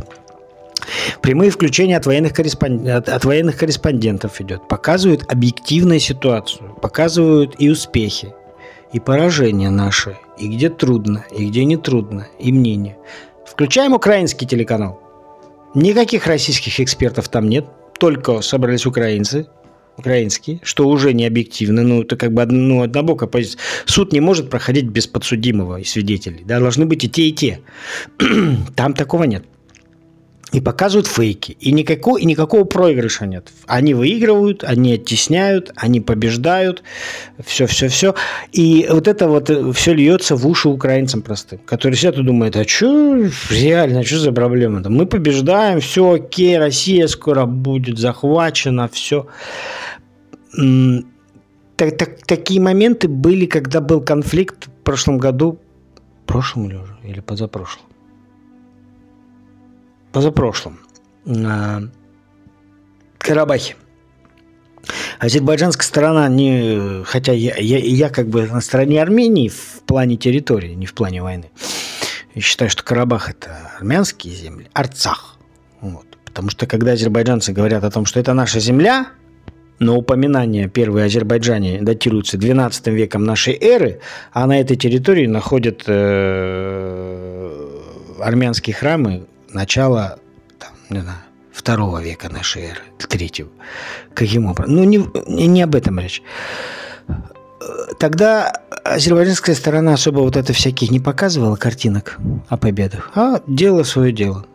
Прямые 1.21 1.51
включения 1.51 1.97
от 1.97 2.07
военных, 2.07 2.33
корреспонд... 2.33 2.89
от, 2.89 3.09
от 3.09 3.25
военных 3.25 3.57
корреспондентов 3.57 4.41
идет. 4.41 4.69
Показывают 4.69 5.25
объективную 5.31 6.01
ситуацию, 6.01 6.75
показывают 6.81 7.57
и 7.59 7.69
успехи, 7.69 8.35
и 8.93 9.01
поражения 9.01 9.71
наши, 9.71 10.17
и 10.39 10.49
где 10.49 10.71
трудно, 10.71 11.25
и 11.37 11.47
где 11.47 11.65
не 11.65 11.77
трудно, 11.77 12.29
и 12.39 12.53
мнение. 12.53 12.99
Включаем 13.45 13.95
украинский 13.95 14.47
телеканал. 14.47 15.02
Никаких 15.75 16.27
российских 16.27 16.81
экспертов 16.81 17.29
там 17.29 17.49
нет, 17.49 17.65
только 17.99 18.43
собрались 18.43 18.85
украинцы, 18.85 19.47
украинские, 19.97 20.61
что 20.63 20.87
уже 20.87 21.15
не 21.15 21.25
объективно, 21.25 21.83
ну, 21.83 22.03
это 22.03 22.17
как 22.17 22.33
бы 22.33 22.45
ну, 22.45 22.83
однобокая 22.83 23.29
позиция. 23.29 23.59
Суд 23.87 24.13
не 24.13 24.21
может 24.21 24.51
проходить 24.51 24.87
без 24.87 25.07
подсудимого 25.07 25.81
и 25.81 25.85
свидетелей, 25.85 26.43
да, 26.45 26.61
должны 26.61 26.85
быть 26.85 27.05
и 27.05 27.09
те, 27.09 27.29
и 27.29 27.33
те. 27.33 27.61
Там 28.77 28.93
такого 28.93 29.25
нет. 29.25 29.45
И 30.53 30.61
показывают 30.61 31.07
фейки. 31.07 31.57
И, 31.61 31.73
никакого, 31.73 32.19
и 32.19 32.27
никакого 32.27 32.65
проигрыша 32.65 33.27
нет. 33.27 33.51
Они 33.67 33.95
выигрывают, 33.95 34.65
они 34.65 34.95
оттесняют, 34.95 35.73
они 35.77 36.01
побеждают, 36.01 36.83
все-все-все. 37.43 38.15
И 38.53 38.87
вот 38.91 39.09
это 39.09 39.29
вот 39.29 39.49
э, 39.49 39.73
все 39.73 39.95
льется 39.95 40.37
в 40.37 40.47
уши 40.47 40.69
украинцам 40.69 41.23
простым, 41.23 41.59
которые 41.65 41.97
сидят 41.97 42.19
и 42.19 42.23
думают, 42.23 42.57
а 42.57 42.65
что 42.69 43.25
реально, 43.51 44.05
что 44.05 44.19
за 44.19 44.33
проблема? 44.33 44.81
-то? 44.81 44.91
Мы 44.91 45.07
побеждаем, 45.07 45.81
все 45.81 46.13
окей, 46.13 46.59
Россия 46.59 47.07
скоро 47.07 47.47
будет 47.47 47.99
захвачена, 47.99 48.89
все. 48.89 49.27
Так, 51.77 51.97
так, 51.97 52.19
такие 52.27 52.61
моменты 52.61 53.09
были, 53.09 53.47
когда 53.47 53.81
был 53.81 54.03
конфликт 54.03 54.67
в 54.67 54.85
прошлом 54.85 55.17
году, 55.17 55.59
прошлом 56.27 56.69
ли 56.69 56.77
уже, 56.77 56.95
или 57.05 57.21
позапрошлом? 57.21 57.92
Позапрошлом 60.13 60.79
на 61.25 61.91
Карабахе. 63.19 63.77
Азербайджанская 65.19 65.87
сторона 65.87 66.29
не, 66.29 67.05
хотя 67.05 67.33
я, 67.33 67.55
я, 67.57 67.79
я 67.79 68.11
как 68.11 68.29
бы 68.29 68.47
на 68.47 68.61
стороне 68.61 69.01
Армении 69.01 69.49
в 69.49 69.83
плане 69.87 70.17
территории, 70.17 70.75
не 70.75 70.87
в 70.87 70.95
плане 70.95 71.23
войны. 71.23 71.51
Я 72.35 72.43
считаю, 72.43 72.71
что 72.71 72.83
Карабах 72.83 73.31
это 73.31 73.71
армянские 73.79 74.35
земли, 74.35 74.69
Арцах. 74.73 75.37
Вот. 75.81 76.07
Потому 76.25 76.51
что 76.51 76.67
когда 76.67 76.93
азербайджанцы 76.93 77.53
говорят 77.53 77.85
о 77.85 77.91
том, 77.91 78.07
что 78.07 78.19
это 78.19 78.33
наша 78.33 78.59
земля, 78.59 79.09
но 79.79 79.97
упоминание 79.97 80.69
первой 80.69 81.05
Азербайджане 81.05 81.83
датируется 81.83 82.39
12 82.39 82.87
веком 82.89 83.25
нашей 83.25 83.55
эры, 83.55 84.01
а 84.33 84.47
на 84.47 84.61
этой 84.61 84.77
территории 84.77 85.27
находят 85.27 85.83
э, 85.87 87.53
армянские 88.21 88.75
храмы 88.75 89.27
начала, 89.53 90.19
там, 90.59 90.71
не 90.91 91.01
знаю, 91.01 91.19
второго 91.53 92.03
века 92.03 92.29
нашей 92.29 92.63
эры, 92.63 92.81
третьего. 92.99 93.51
Каким 94.15 94.47
образом? 94.47 94.75
Ну, 94.75 94.85
не, 94.85 94.99
не 95.47 95.63
об 95.63 95.75
этом 95.75 95.99
речь. 96.01 96.23
Тогда 97.99 98.53
азербайджанская 98.85 99.55
сторона 99.55 99.95
особо 99.95 100.21
вот 100.21 100.37
это 100.37 100.53
всяких 100.53 100.91
не 100.91 100.99
показывала 100.99 101.57
картинок 101.57 102.19
о 102.49 102.57
победах, 102.57 103.11
а 103.15 103.41
делала 103.47 103.85
свое 103.85 104.13
дело. 104.13 104.47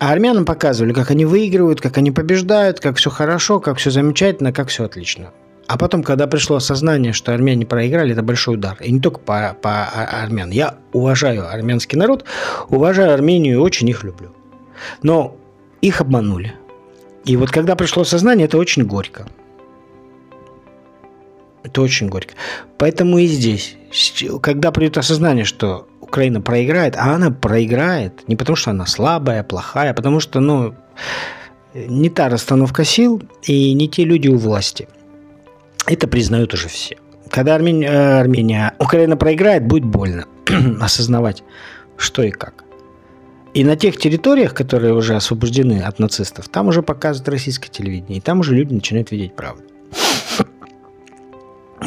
А 0.00 0.10
армянам 0.10 0.44
показывали, 0.44 0.92
как 0.92 1.10
они 1.10 1.24
выигрывают, 1.24 1.80
как 1.80 1.98
они 1.98 2.10
побеждают, 2.10 2.80
как 2.80 2.96
все 2.96 3.10
хорошо, 3.10 3.60
как 3.60 3.78
все 3.78 3.90
замечательно, 3.90 4.52
как 4.52 4.68
все 4.68 4.84
отлично. 4.84 5.30
А 5.66 5.78
потом, 5.78 6.02
когда 6.02 6.26
пришло 6.26 6.56
осознание, 6.56 7.12
что 7.12 7.32
армяне 7.32 7.64
проиграли, 7.64 8.12
это 8.12 8.22
большой 8.22 8.56
удар. 8.56 8.76
И 8.80 8.92
не 8.92 9.00
только 9.00 9.18
по, 9.18 9.56
по 9.60 9.84
армян. 9.84 10.50
Я 10.50 10.76
уважаю 10.92 11.48
армянский 11.48 11.98
народ, 11.98 12.24
уважаю 12.68 13.14
Армению 13.14 13.54
и 13.54 13.60
очень 13.60 13.88
их 13.88 14.04
люблю. 14.04 14.30
Но 15.02 15.36
их 15.80 16.00
обманули. 16.00 16.54
И 17.24 17.36
вот 17.36 17.50
когда 17.50 17.76
пришло 17.76 18.02
осознание, 18.02 18.44
это 18.46 18.58
очень 18.58 18.84
горько. 18.84 19.26
Это 21.62 21.80
очень 21.80 22.08
горько. 22.08 22.34
Поэтому 22.76 23.16
и 23.16 23.26
здесь, 23.26 23.76
когда 24.42 24.70
придет 24.70 24.98
осознание, 24.98 25.46
что 25.46 25.88
Украина 26.02 26.42
проиграет, 26.42 26.94
а 26.96 27.14
она 27.14 27.30
проиграет 27.30 28.28
не 28.28 28.36
потому, 28.36 28.56
что 28.56 28.70
она 28.70 28.84
слабая, 28.84 29.42
плохая, 29.42 29.92
а 29.92 29.94
потому 29.94 30.20
что, 30.20 30.40
ну, 30.40 30.74
не 31.74 32.10
та 32.10 32.28
расстановка 32.28 32.84
сил 32.84 33.22
и 33.42 33.72
не 33.72 33.88
те 33.88 34.04
люди 34.04 34.28
у 34.28 34.36
власти– 34.36 34.88
это 35.86 36.08
признают 36.08 36.54
уже 36.54 36.68
все. 36.68 36.96
Когда 37.30 37.54
Армения, 37.54 37.88
э, 37.88 38.20
Армения 38.20 38.74
Украина 38.78 39.16
проиграет, 39.16 39.66
будет 39.66 39.84
больно 39.84 40.26
осознавать, 40.80 41.42
что 41.96 42.22
и 42.22 42.30
как. 42.30 42.64
И 43.54 43.64
на 43.64 43.76
тех 43.76 43.96
территориях, 43.96 44.52
которые 44.52 44.94
уже 44.94 45.14
освобождены 45.14 45.82
от 45.82 45.98
нацистов, 46.00 46.48
там 46.48 46.68
уже 46.68 46.82
показывают 46.82 47.28
российское 47.28 47.68
телевидение, 47.68 48.18
и 48.18 48.20
там 48.20 48.40
уже 48.40 48.54
люди 48.54 48.74
начинают 48.74 49.10
видеть 49.10 49.34
правду. 49.34 49.64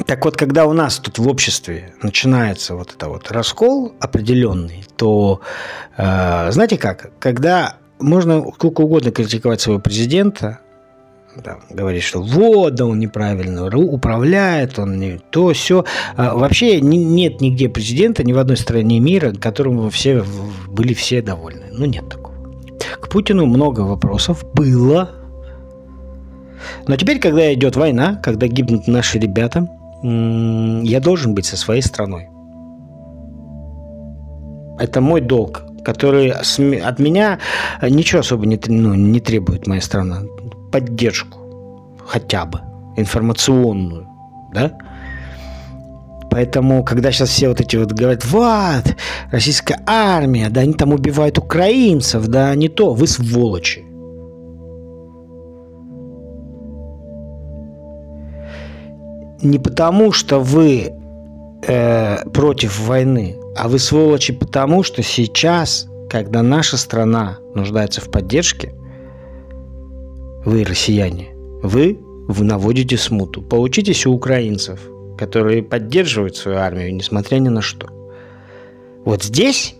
Так 0.05 0.23
вот, 0.25 0.37
когда 0.37 0.65
у 0.65 0.73
нас 0.73 0.99
тут 0.99 1.17
в 1.17 1.27
обществе 1.27 1.93
начинается 2.03 2.75
вот 2.75 2.93
это 2.93 3.09
вот 3.09 3.31
раскол 3.31 3.93
определенный, 3.99 4.85
то 4.95 5.41
э, 5.97 6.51
знаете 6.51 6.77
как? 6.77 7.11
Когда 7.19 7.77
можно 7.99 8.43
сколько 8.53 8.81
угодно 8.81 9.11
критиковать 9.11 9.59
своего 9.59 9.81
президента, 9.81 10.59
там, 11.43 11.59
говорит, 11.69 12.03
что 12.03 12.21
вот, 12.21 12.75
да 12.75 12.85
он 12.85 12.99
неправильно 12.99 13.65
управляет, 13.77 14.79
он 14.79 14.99
не 14.99 15.19
то, 15.29 15.53
все. 15.53 15.85
А 16.15 16.35
вообще 16.35 16.81
нет 16.81 17.41
нигде 17.41 17.69
президента, 17.69 18.23
ни 18.23 18.33
в 18.33 18.37
одной 18.37 18.57
стране 18.57 18.99
мира, 18.99 19.31
которому 19.31 19.89
все 19.89 20.23
были 20.67 20.93
все 20.93 21.21
довольны. 21.21 21.65
Ну, 21.71 21.85
нет 21.85 22.09
такого. 22.09 22.35
К 22.99 23.09
Путину 23.09 23.45
много 23.45 23.81
вопросов 23.81 24.45
было. 24.53 25.11
Но 26.87 26.95
теперь, 26.95 27.19
когда 27.19 27.53
идет 27.53 27.75
война, 27.75 28.15
когда 28.23 28.47
гибнут 28.47 28.87
наши 28.87 29.19
ребята, 29.19 29.67
я 30.03 30.99
должен 30.99 31.33
быть 31.33 31.45
со 31.45 31.57
своей 31.57 31.81
страной. 31.81 32.27
Это 34.79 35.01
мой 35.01 35.21
долг, 35.21 35.63
который 35.83 36.29
от 36.29 36.99
меня 36.99 37.39
ничего 37.81 38.19
особо 38.19 38.45
не, 38.45 38.59
ну, 38.67 38.93
не 38.93 39.19
требует 39.19 39.65
моя 39.65 39.81
страна 39.81 40.21
поддержку, 40.71 41.97
хотя 42.05 42.45
бы 42.45 42.61
информационную, 42.95 44.07
да? 44.53 44.77
Поэтому, 46.29 46.83
когда 46.83 47.11
сейчас 47.11 47.29
все 47.29 47.47
вот 47.47 47.61
эти 47.61 47.77
вот 47.77 47.93
говорят, 47.93 48.25
вот, 48.25 48.95
российская 49.31 49.81
армия, 49.85 50.49
да 50.49 50.61
они 50.61 50.73
там 50.73 50.93
убивают 50.93 51.37
украинцев, 51.37 52.27
да 52.27 52.53
не 52.55 52.69
то, 52.69 52.93
вы 52.93 53.07
сволочи. 53.07 53.83
Не 59.41 59.59
потому, 59.59 60.11
что 60.11 60.39
вы 60.39 60.91
э, 61.65 62.29
против 62.29 62.79
войны, 62.87 63.37
а 63.55 63.67
вы 63.67 63.79
сволочи 63.79 64.33
потому, 64.33 64.83
что 64.83 65.03
сейчас, 65.03 65.87
когда 66.09 66.43
наша 66.43 66.77
страна 66.77 67.37
нуждается 67.55 68.01
в 68.01 68.11
поддержке, 68.11 68.73
вы, 70.47 70.63
россияне, 70.63 71.27
вы 71.61 71.99
наводите 72.29 72.97
смуту. 72.97 73.41
Поучитесь 73.41 74.05
у 74.05 74.13
украинцев, 74.13 74.79
которые 75.17 75.61
поддерживают 75.61 76.37
свою 76.37 76.59
армию, 76.59 76.95
несмотря 76.95 77.37
ни 77.39 77.49
на 77.49 77.61
что. 77.61 77.87
Вот 79.03 79.23
здесь 79.23 79.75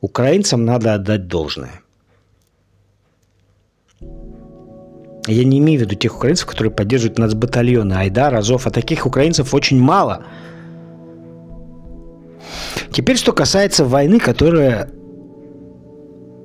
украинцам 0.00 0.64
надо 0.64 0.94
отдать 0.94 1.26
должное. 1.26 1.82
Я 5.26 5.44
не 5.44 5.58
имею 5.58 5.80
в 5.80 5.82
виду 5.82 5.96
тех 5.96 6.16
украинцев, 6.16 6.46
которые 6.46 6.72
поддерживают 6.72 7.18
нацбатальоны 7.18 7.92
Айдар, 7.92 8.34
Азов, 8.34 8.66
а 8.66 8.70
таких 8.70 9.04
украинцев 9.06 9.52
очень 9.52 9.78
мало. 9.78 10.24
Теперь, 12.90 13.18
что 13.18 13.34
касается 13.34 13.84
войны, 13.84 14.18
которая 14.18 14.88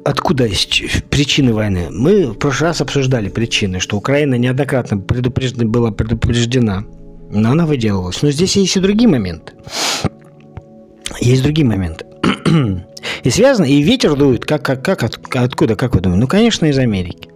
откуда 0.08 0.46
есть 0.46 1.04
причины 1.10 1.54
войны? 1.54 1.88
Мы 1.90 2.28
в 2.28 2.36
прошлый 2.36 2.70
раз 2.70 2.82
обсуждали 2.82 3.30
причины, 3.30 3.80
что 3.80 3.98
Украина 3.98 4.36
неоднократно 4.36 4.98
предупреждена, 4.98 5.66
была 5.66 5.92
предупреждена, 5.92 6.86
но 7.30 7.52
она 7.52 7.66
выделывалась. 7.66 8.22
Но 8.22 8.32
здесь 8.32 8.56
есть 8.56 8.78
и 8.78 8.80
другие 8.80 9.10
моменты. 9.10 9.54
Есть 11.20 11.44
другие 11.44 11.68
моменты. 11.68 12.06
И 13.24 13.30
связано, 13.30 13.66
и 13.66 13.82
ветер 13.82 14.16
дует, 14.16 14.46
как, 14.46 14.64
как, 14.64 14.84
как, 14.84 15.04
от, 15.04 15.20
откуда, 15.36 15.76
как 15.76 15.96
вы 15.96 16.02
думаете? 16.02 16.22
Ну, 16.22 16.28
конечно, 16.28 16.66
из 16.66 16.78
Америки. 16.78 17.30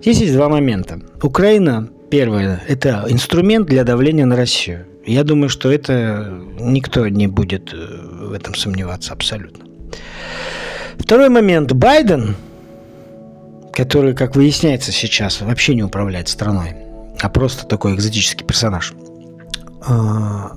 Здесь 0.00 0.20
есть 0.20 0.34
два 0.34 0.48
момента. 0.48 1.00
Украина, 1.22 1.88
первое, 2.10 2.62
это 2.68 3.06
инструмент 3.08 3.66
для 3.66 3.84
давления 3.84 4.26
на 4.26 4.36
Россию. 4.36 4.86
Я 5.06 5.24
думаю, 5.24 5.48
что 5.48 5.70
это 5.70 6.38
никто 6.60 7.08
не 7.08 7.26
будет 7.26 7.72
э, 7.72 7.76
в 7.76 8.32
этом 8.32 8.54
сомневаться 8.54 9.12
абсолютно. 9.12 9.64
Второй 10.98 11.28
момент. 11.28 11.72
Байден, 11.72 12.36
который, 13.72 14.14
как 14.14 14.36
выясняется 14.36 14.92
сейчас, 14.92 15.40
вообще 15.40 15.74
не 15.74 15.82
управляет 15.82 16.28
страной, 16.28 16.76
а 17.20 17.28
просто 17.28 17.66
такой 17.66 17.94
экзотический 17.94 18.46
персонаж, 18.46 18.94
а, 19.86 20.52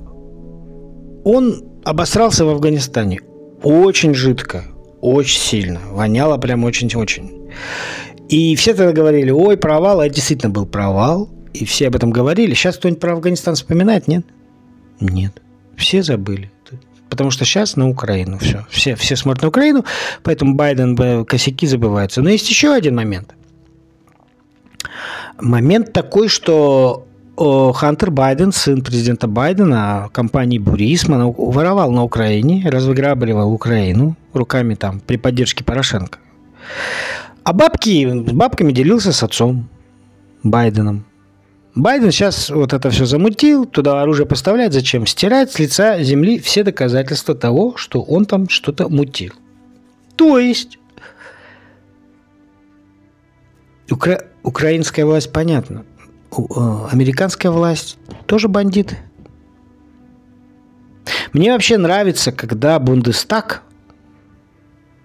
он 1.24 1.64
обосрался 1.84 2.44
в 2.44 2.48
Афганистане 2.48 3.20
очень 3.62 4.14
жидко, 4.14 4.64
очень 5.00 5.40
сильно. 5.40 5.80
Воняло 5.90 6.38
прям 6.38 6.64
очень-очень. 6.64 7.50
И 8.28 8.54
все 8.56 8.74
тогда 8.74 8.92
говорили, 8.92 9.30
ой, 9.30 9.56
провал, 9.56 10.00
а 10.00 10.06
это 10.06 10.14
действительно 10.14 10.50
был 10.50 10.66
провал. 10.66 11.30
И 11.54 11.64
все 11.64 11.88
об 11.88 11.96
этом 11.96 12.10
говорили. 12.10 12.54
Сейчас 12.54 12.76
кто-нибудь 12.76 13.00
про 13.00 13.12
Афганистан 13.12 13.54
вспоминает, 13.54 14.06
нет? 14.06 14.24
Нет. 15.00 15.42
Все 15.76 16.02
забыли. 16.02 16.50
Потому 17.10 17.30
что 17.30 17.44
сейчас 17.44 17.76
на 17.76 17.88
Украину 17.88 18.38
все. 18.38 18.66
Все, 18.70 18.94
все 18.94 19.16
смотрят 19.16 19.42
на 19.42 19.48
Украину, 19.48 19.84
поэтому 20.22 20.54
Байден 20.54 21.24
косяки 21.24 21.66
забываются. 21.66 22.22
Но 22.22 22.30
есть 22.30 22.48
еще 22.50 22.72
один 22.72 22.96
момент. 22.96 23.34
Момент 25.40 25.92
такой, 25.92 26.28
что 26.28 27.06
Хантер 27.36 28.10
Байден, 28.10 28.52
сын 28.52 28.82
президента 28.82 29.28
Байдена, 29.28 30.08
компании 30.12 30.58
Бурисма, 30.58 31.26
воровал 31.26 31.92
на 31.92 32.02
Украине, 32.02 32.68
разыграбливал 32.68 33.52
Украину 33.52 34.16
руками 34.32 34.74
там 34.74 35.00
при 35.00 35.16
поддержке 35.16 35.64
Порошенко. 35.64 36.18
А 37.44 37.52
бабки, 37.52 38.06
с 38.06 38.32
бабками 38.32 38.72
делился 38.72 39.12
с 39.12 39.22
отцом 39.22 39.68
Байденом. 40.42 41.04
Байден 41.74 42.10
сейчас 42.10 42.50
вот 42.50 42.72
это 42.72 42.90
все 42.90 43.04
замутил, 43.06 43.64
туда 43.64 44.02
оружие 44.02 44.26
поставляет. 44.26 44.72
Зачем? 44.72 45.06
Стирать 45.06 45.52
с 45.52 45.58
лица 45.58 46.02
земли 46.02 46.38
все 46.38 46.64
доказательства 46.64 47.34
того, 47.34 47.76
что 47.76 48.02
он 48.02 48.26
там 48.26 48.48
что-то 48.48 48.88
мутил. 48.88 49.32
То 50.16 50.38
есть 50.38 50.78
укра... 53.90 54.22
украинская 54.42 55.06
власть, 55.06 55.32
понятно. 55.32 55.84
Э, 56.36 56.42
американская 56.90 57.52
власть 57.52 57.98
тоже 58.26 58.48
бандиты. 58.48 58.98
Мне 61.32 61.52
вообще 61.52 61.78
нравится, 61.78 62.32
когда 62.32 62.78
Бундестаг, 62.78 63.62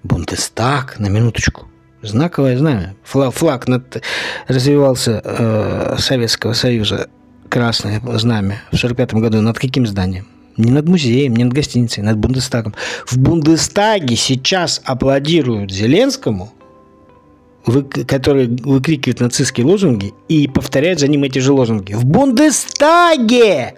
Бундестаг, 0.03 0.99
на 0.99 1.07
минуточку, 1.07 1.67
знаковое 2.03 2.57
знамя, 2.57 2.95
флаг, 3.03 3.33
флаг 3.33 3.67
над, 3.67 4.03
развивался 4.47 5.21
э, 5.23 5.95
Советского 5.97 6.53
Союза, 6.53 7.09
красное 7.49 8.01
знамя 8.17 8.61
в 8.71 8.75
1945 8.75 9.13
году 9.15 9.41
над 9.41 9.57
каким 9.57 9.87
зданием? 9.87 10.27
Не 10.57 10.71
над 10.71 10.87
музеем, 10.87 11.35
не 11.35 11.43
над 11.43 11.53
гостиницей, 11.53 12.03
над 12.03 12.17
Бундестагом. 12.17 12.75
В 13.07 13.17
Бундестаге 13.17 14.15
сейчас 14.15 14.81
аплодируют 14.85 15.71
Зеленскому, 15.71 16.53
вы, 17.65 17.83
который 17.83 18.47
выкрикивает 18.47 19.19
нацистские 19.19 19.65
лозунги 19.65 20.13
и 20.27 20.47
повторяет 20.47 20.99
за 20.99 21.07
ним 21.07 21.23
эти 21.23 21.39
же 21.39 21.53
лозунги. 21.53 21.93
В 21.93 22.05
Бундестаге! 22.05 23.75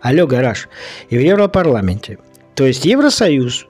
Алло, 0.00 0.26
гараж. 0.26 0.68
И 1.10 1.16
в 1.16 1.20
Европарламенте. 1.20 2.18
То 2.54 2.66
есть 2.66 2.84
Евросоюз, 2.84 3.66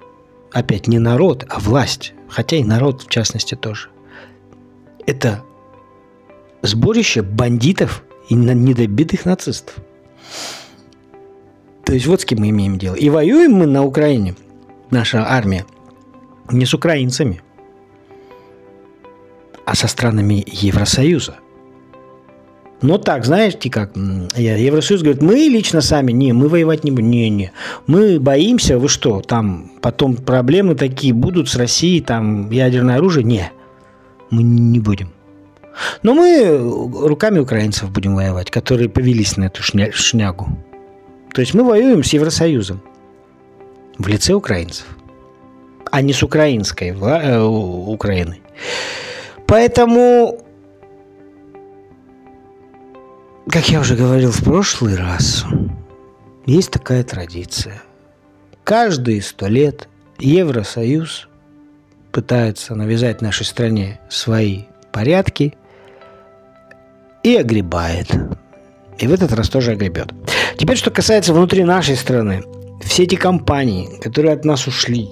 опять 0.53 0.87
не 0.87 0.99
народ, 0.99 1.45
а 1.49 1.59
власть, 1.59 2.13
хотя 2.29 2.57
и 2.57 2.65
народ 2.65 3.03
в 3.03 3.09
частности 3.09 3.55
тоже. 3.55 3.89
Это 5.07 5.43
сборище 6.63 7.23
бандитов 7.23 8.05
и 8.29 8.35
недобитых 8.35 9.25
нацистов. 9.25 9.77
То 11.85 11.93
есть 11.93 12.07
вот 12.07 12.21
с 12.21 12.25
кем 12.25 12.41
мы 12.41 12.51
имеем 12.51 12.79
дело. 12.79 12.95
И 12.95 13.11
воюем 13.11 13.53
мы 13.53 13.67
на 13.67 13.85
Украине, 13.85 14.37
наша 14.91 15.27
армия, 15.27 15.67
не 16.51 16.65
с 16.65 16.75
украинцами, 16.75 17.43
а 19.65 19.75
со 19.75 19.89
странами 19.89 20.45
Евросоюза. 20.47 21.37
Но 22.83 22.99
так, 22.99 23.25
знаете 23.25 23.71
как, 23.71 23.97
Евросоюз 24.37 25.03
говорит, 25.03 25.23
мы 25.23 25.35
лично 25.35 25.81
сами, 25.81 26.11
не, 26.11 26.33
мы 26.33 26.49
воевать 26.49 26.83
не 26.83 26.91
будем, 26.91 27.11
не, 27.11 27.31
не, 27.31 27.53
мы 27.87 28.19
боимся, 28.19 28.79
вы 28.79 28.89
что, 28.89 29.21
там 29.21 29.71
потом 29.81 30.17
проблемы 30.17 30.75
такие 30.75 31.15
будут 31.15 31.49
с 31.49 31.55
Россией, 31.55 32.01
там 32.01 32.51
ядерное 32.51 32.97
оружие, 32.97 33.25
не, 33.25 33.53
мы 34.31 34.43
не 34.43 34.81
будем. 34.81 35.13
Но 36.03 36.15
мы 36.15 36.59
руками 37.07 37.39
украинцев 37.39 37.91
будем 37.91 38.17
воевать, 38.17 38.51
которые 38.51 38.89
повелись 38.89 39.37
на 39.37 39.45
эту 39.45 39.63
шня, 39.63 39.91
шнягу. 39.93 40.49
То 41.33 41.41
есть 41.41 41.55
мы 41.55 41.65
воюем 41.65 42.03
с 42.03 42.13
Евросоюзом 42.13 42.83
в 43.97 44.07
лице 44.09 44.35
украинцев, 44.35 44.87
а 45.91 46.03
не 46.03 46.13
с 46.13 46.23
украинской 46.23 46.89
э, 46.91 47.43
Украиной. 47.43 48.43
Поэтому 49.47 50.42
как 53.49 53.69
я 53.69 53.81
уже 53.81 53.97
говорил 53.97 54.31
в 54.31 54.43
прошлый 54.43 54.97
раз, 54.97 55.45
есть 56.47 56.71
такая 56.71 57.03
традиция. 57.05 57.83
Каждые 58.65 59.23
сто 59.23 59.49
лет 59.49 59.89
Евросоюз 60.19 61.29
пытается 62.13 62.75
навязать 62.75 63.23
нашей 63.23 63.45
стране 63.45 64.01
свои 64.09 64.63
порядки 64.93 65.55
и 67.23 67.37
огребает. 67.37 68.09
И 68.99 69.07
в 69.07 69.13
этот 69.13 69.33
раз 69.33 69.49
тоже 69.49 69.73
огребет. 69.73 70.13
Теперь, 70.59 70.77
что 70.77 70.91
касается 70.91 71.33
внутри 71.33 71.65
нашей 71.65 71.97
страны. 71.97 72.43
Все 72.83 73.05
эти 73.05 73.15
компании, 73.15 73.99
которые 74.01 74.35
от 74.35 74.45
нас 74.45 74.67
ушли, 74.67 75.09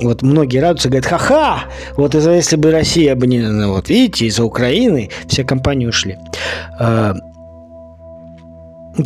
вот 0.00 0.22
многие 0.22 0.58
радуются, 0.58 0.88
говорят, 0.88 1.06
ха-ха, 1.06 1.64
вот 1.96 2.14
из-за 2.14 2.32
если 2.32 2.56
бы 2.56 2.70
Россия 2.70 3.16
бы 3.16 3.26
не... 3.26 3.40
Ну, 3.40 3.72
вот 3.72 3.88
видите, 3.88 4.26
из-за 4.26 4.44
Украины 4.44 5.10
все 5.26 5.42
компании 5.44 5.86
ушли. 5.86 6.16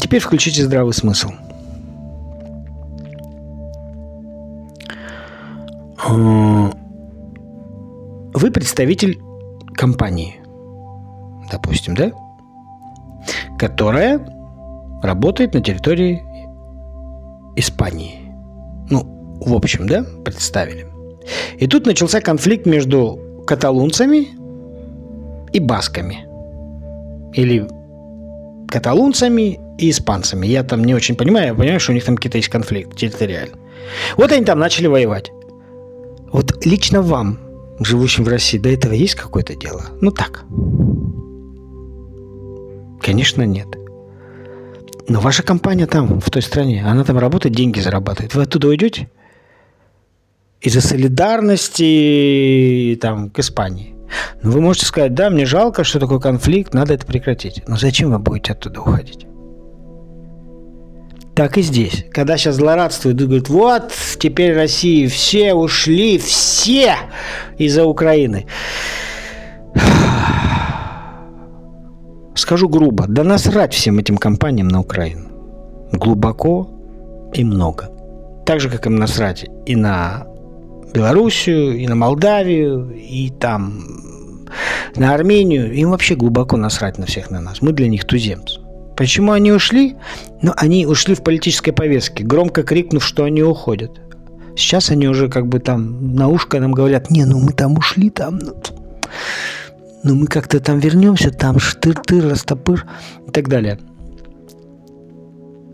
Теперь 0.01 0.21
включите 0.21 0.65
здравый 0.65 0.95
смысл. 0.95 1.31
Э, 6.09 6.71
вы 8.35 8.51
представитель 8.51 9.21
компании, 9.75 10.41
допустим, 11.51 11.95
да? 11.95 12.11
Которая 13.59 14.21
работает 15.03 15.55
на 15.55 15.61
территории 15.61 16.23
Испании. 17.57 18.15
Ну, 18.89 19.39
в 19.45 19.55
общем, 19.55 19.87
да, 19.87 20.05
представили. 20.25 20.87
И 21.59 21.67
тут 21.67 21.87
начался 21.87 22.21
конфликт 22.21 22.65
между 22.65 23.21
каталунцами 23.47 24.29
и 25.53 25.61
басками. 25.61 26.27
Или 27.35 27.69
каталунцами 28.69 29.61
и 29.79 29.91
испанцами. 29.91 30.47
Я 30.47 30.63
там 30.63 30.85
не 30.85 30.95
очень 30.95 31.17
понимаю, 31.17 31.49
я 31.49 31.55
понимаю, 31.55 31.81
что 31.81 31.93
у 31.93 31.95
них 31.95 32.05
там 32.05 32.17
какие-то 32.17 32.39
есть 32.39 32.49
конфликты 32.49 32.97
территориальные. 32.97 33.57
Вот 34.17 34.33
они 34.33 34.45
там 34.45 34.59
начали 34.59 34.87
воевать. 34.87 35.31
Вот 36.33 36.65
лично 36.65 37.03
вам, 37.03 37.39
живущим 37.81 38.25
в 38.25 38.29
России, 38.29 38.59
до 38.59 38.71
этого 38.71 38.95
есть 38.95 39.15
какое-то 39.15 39.55
дело? 39.55 39.85
Ну 40.01 40.11
так. 40.11 40.45
Конечно, 43.03 43.43
нет. 43.43 43.69
Но 45.09 45.21
ваша 45.21 45.43
компания 45.43 45.87
там, 45.87 46.21
в 46.21 46.31
той 46.31 46.43
стране, 46.43 46.85
она 46.87 47.05
там 47.05 47.19
работает, 47.19 47.55
деньги 47.55 47.81
зарабатывает. 47.81 48.35
Вы 48.35 48.43
оттуда 48.43 48.69
уйдете? 48.69 49.09
Из-за 50.61 50.81
солидарности 50.81 52.97
там, 53.01 53.31
к 53.31 53.41
Испании. 53.41 53.97
Но 54.43 54.51
ну, 54.51 54.53
вы 54.53 54.61
можете 54.61 54.87
сказать, 54.87 55.15
да, 55.15 55.31
мне 55.31 55.45
жалко, 55.45 55.85
что 55.85 55.99
такой 55.99 56.21
конфликт, 56.21 56.75
надо 56.75 56.95
это 56.95 57.07
прекратить. 57.07 57.63
Но 57.67 57.77
зачем 57.77 58.13
вы 58.13 58.19
будете 58.19 58.53
оттуда 58.53 58.81
уходить? 58.81 59.27
Так 61.43 61.59
и 61.59 61.63
здесь. 61.63 62.05
Когда 62.13 62.37
сейчас 62.37 62.55
злорадствуют 62.55 63.21
и 63.21 63.25
говорят, 63.25 63.49
вот, 63.49 63.93
теперь 64.21 64.55
России 64.55 65.09
все 65.09 65.55
ушли, 65.55 66.17
все 66.17 66.95
из-за 67.59 67.85
Украины. 67.85 68.47
Скажу 72.37 72.69
грубо, 72.69 73.07
да 73.09 73.25
насрать 73.25 73.75
всем 73.75 73.99
этим 73.99 74.19
компаниям 74.19 74.69
на 74.69 74.79
Украину. 74.79 75.31
Глубоко 75.91 76.71
и 77.35 77.43
много. 77.43 77.91
Так 78.47 78.61
же, 78.61 78.71
как 78.71 78.87
им 78.87 78.95
насрать 78.95 79.45
и 79.67 79.75
на 79.75 80.29
Белоруссию, 80.95 81.77
и 81.77 81.89
на 81.89 81.97
Молдавию, 81.97 82.95
и 82.95 83.31
там 83.31 83.83
на 84.95 85.13
Армению. 85.13 85.73
Им 85.73 85.91
вообще 85.91 86.15
глубоко 86.15 86.57
насрать 86.57 86.99
на 86.99 87.07
всех 87.07 87.33
на 87.33 87.41
нас. 87.41 87.63
Мы 87.63 87.73
для 87.73 87.89
них 87.89 88.05
туземцы. 88.05 88.62
Почему 88.97 89.33
они 89.33 89.53
ушли? 89.53 89.97
Ну, 90.43 90.53
они 90.57 90.87
ушли 90.87 91.15
в 91.15 91.23
политической 91.23 91.73
повестке, 91.73 92.25
громко 92.25 92.63
крикнув, 92.63 93.05
что 93.05 93.25
они 93.25 93.43
уходят. 93.43 94.01
Сейчас 94.57 94.91
они 94.91 95.09
уже 95.09 95.29
как 95.29 95.49
бы 95.49 95.61
там 95.61 96.15
на 96.15 96.29
ушко 96.29 96.61
нам 96.61 96.73
говорят, 96.73 97.11
не, 97.11 97.25
ну 97.25 97.41
мы 97.41 97.53
там 97.53 97.79
ушли, 97.79 98.11
там, 98.11 98.39
ну, 98.39 98.55
ну 100.05 100.15
мы 100.15 100.27
как-то 100.27 100.61
там 100.61 100.79
вернемся, 100.79 101.31
там 101.31 101.59
штыр-тыр, 101.59 102.29
растопыр 102.29 102.87
и 103.27 103.31
так 103.31 103.49
далее. 103.49 103.79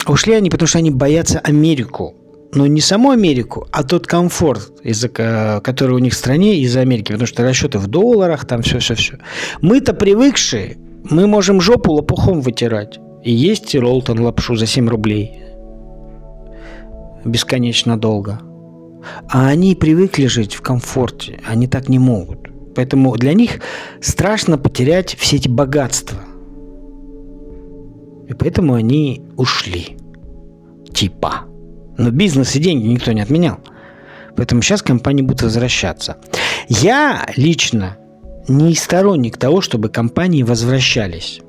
Ушли 0.06 0.34
они, 0.34 0.48
потому 0.48 0.68
что 0.68 0.78
они 0.78 0.90
боятся 0.90 1.40
Америку. 1.40 2.14
Но 2.54 2.66
не 2.66 2.80
саму 2.80 3.10
Америку, 3.10 3.66
а 3.72 3.82
тот 3.82 4.06
комфорт, 4.06 4.72
из-за, 4.82 5.08
который 5.08 5.92
у 5.92 5.98
них 5.98 6.14
в 6.14 6.16
стране 6.16 6.56
из-за 6.60 6.80
Америки, 6.80 7.12
потому 7.12 7.26
что 7.26 7.42
расчеты 7.42 7.78
в 7.78 7.88
долларах, 7.88 8.46
там 8.46 8.62
все-все-все. 8.62 9.18
Мы-то 9.60 9.92
привыкшие, 9.92 10.78
мы 11.10 11.26
можем 11.26 11.60
жопу 11.60 11.92
лопухом 11.92 12.40
вытирать. 12.40 13.00
И 13.28 13.30
есть 13.30 13.74
Ролтон 13.74 14.20
лапшу 14.20 14.56
за 14.56 14.64
7 14.64 14.88
рублей. 14.88 15.42
Бесконечно 17.26 17.98
долго. 17.98 18.40
А 19.28 19.48
они 19.48 19.74
привыкли 19.74 20.24
жить 20.28 20.54
в 20.54 20.62
комфорте. 20.62 21.38
Они 21.46 21.66
так 21.66 21.90
не 21.90 21.98
могут. 21.98 22.48
Поэтому 22.74 23.14
для 23.18 23.34
них 23.34 23.60
страшно 24.00 24.56
потерять 24.56 25.14
все 25.14 25.36
эти 25.36 25.46
богатства. 25.46 26.20
И 28.26 28.32
поэтому 28.32 28.72
они 28.72 29.20
ушли. 29.36 29.98
Типа. 30.94 31.42
Но 31.98 32.10
бизнес 32.10 32.56
и 32.56 32.60
деньги 32.60 32.86
никто 32.86 33.12
не 33.12 33.20
отменял. 33.20 33.58
Поэтому 34.36 34.62
сейчас 34.62 34.80
компании 34.80 35.20
будут 35.20 35.42
возвращаться. 35.42 36.16
Я 36.70 37.28
лично 37.36 37.98
не 38.48 38.74
сторонник 38.74 39.36
того, 39.36 39.60
чтобы 39.60 39.90
компании 39.90 40.44
возвращались. 40.44 41.42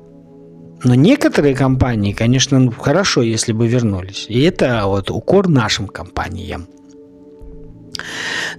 Но 0.84 0.94
некоторые 0.94 1.54
компании, 1.54 2.12
конечно, 2.12 2.58
ну, 2.58 2.70
хорошо, 2.70 3.22
если 3.22 3.52
бы 3.52 3.68
вернулись. 3.68 4.26
И 4.28 4.40
это 4.42 4.82
вот 4.86 5.10
укор 5.10 5.48
нашим 5.48 5.86
компаниям. 5.86 6.68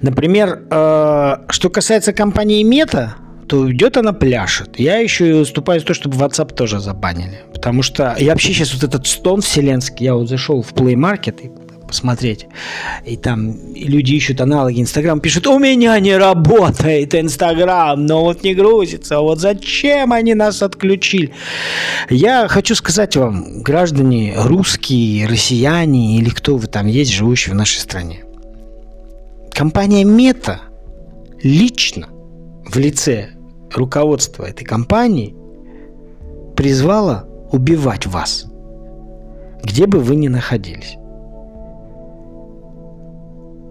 Например, 0.02 0.64
э, 0.70 1.36
что 1.50 1.70
касается 1.70 2.14
компании 2.14 2.62
Мета, 2.64 3.16
то 3.48 3.70
идет 3.72 3.98
она 3.98 4.14
пляшет. 4.14 4.80
Я 4.80 4.98
еще 4.98 5.30
и 5.30 5.34
выступаю 5.34 5.80
за 5.80 5.86
то, 5.88 5.94
чтобы 5.94 6.16
WhatsApp 6.18 6.54
тоже 6.54 6.80
забанили. 6.80 7.44
Потому 7.54 7.82
что 7.82 8.16
я 8.18 8.32
вообще 8.32 8.54
сейчас 8.54 8.74
вот 8.74 8.84
этот 8.84 9.08
стон 9.08 9.42
вселенский, 9.42 10.06
я 10.06 10.16
вот 10.16 10.30
зашел 10.30 10.62
в 10.62 10.74
Play 10.74 10.94
Market 10.94 11.42
и 11.42 11.52
посмотреть. 11.92 12.48
И 13.06 13.18
там 13.18 13.56
люди 13.76 14.14
ищут 14.14 14.42
аналоги 14.42 14.82
Инстаграм, 14.82 15.20
пишут, 15.20 15.46
у 15.48 15.60
меня 15.60 16.00
не 16.00 16.18
работает 16.18 17.14
Инстаграм, 17.14 18.04
но 18.06 18.24
вот 18.24 18.44
не 18.44 18.56
грузится, 18.56 19.20
вот 19.20 19.40
зачем 19.40 20.14
они 20.14 20.34
нас 20.34 20.62
отключили? 20.62 21.34
Я 22.10 22.48
хочу 22.48 22.76
сказать 22.76 23.16
вам, 23.16 23.62
граждане 23.62 24.34
русские, 24.38 25.28
россияне 25.28 26.18
или 26.18 26.30
кто 26.30 26.58
вы 26.58 26.68
там 26.68 26.88
есть, 26.88 27.12
живущие 27.12 27.54
в 27.54 27.58
нашей 27.58 27.80
стране. 27.80 28.24
Компания 29.52 30.06
Мета 30.06 30.62
лично 31.44 32.08
в 32.66 32.78
лице 32.78 33.32
руководство 33.74 34.46
этой 34.46 34.64
компании 34.64 35.36
призвало 36.56 37.28
убивать 37.52 38.06
вас, 38.06 38.46
где 39.64 39.88
бы 39.88 40.00
вы 40.00 40.16
ни 40.16 40.30
находились. 40.30 40.96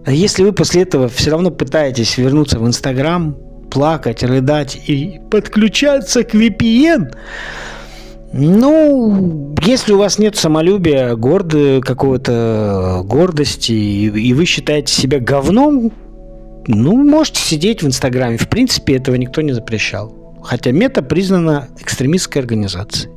А 0.05 0.11
если 0.11 0.43
вы 0.43 0.51
после 0.51 0.81
этого 0.83 1.07
все 1.07 1.31
равно 1.31 1.51
пытаетесь 1.51 2.17
вернуться 2.17 2.59
в 2.59 2.67
Инстаграм, 2.67 3.37
плакать, 3.69 4.23
рыдать 4.23 4.81
и 4.87 5.21
подключаться 5.29 6.23
к 6.23 6.33
VPN, 6.33 7.13
ну, 8.33 9.55
если 9.63 9.93
у 9.93 9.97
вас 9.97 10.17
нет 10.17 10.37
самолюбия, 10.37 11.15
горд, 11.15 11.53
какого-то 11.83 13.01
гордости, 13.05 13.73
и 13.73 14.33
вы 14.33 14.45
считаете 14.45 14.93
себя 14.93 15.19
говном, 15.19 15.91
ну, 16.67 16.95
можете 16.95 17.41
сидеть 17.41 17.83
в 17.83 17.87
Инстаграме. 17.87 18.37
В 18.37 18.47
принципе, 18.47 18.95
этого 18.95 19.15
никто 19.15 19.41
не 19.41 19.51
запрещал. 19.51 20.15
Хотя 20.43 20.71
мета 20.71 21.01
признана 21.01 21.67
экстремистской 21.79 22.41
организацией. 22.41 23.11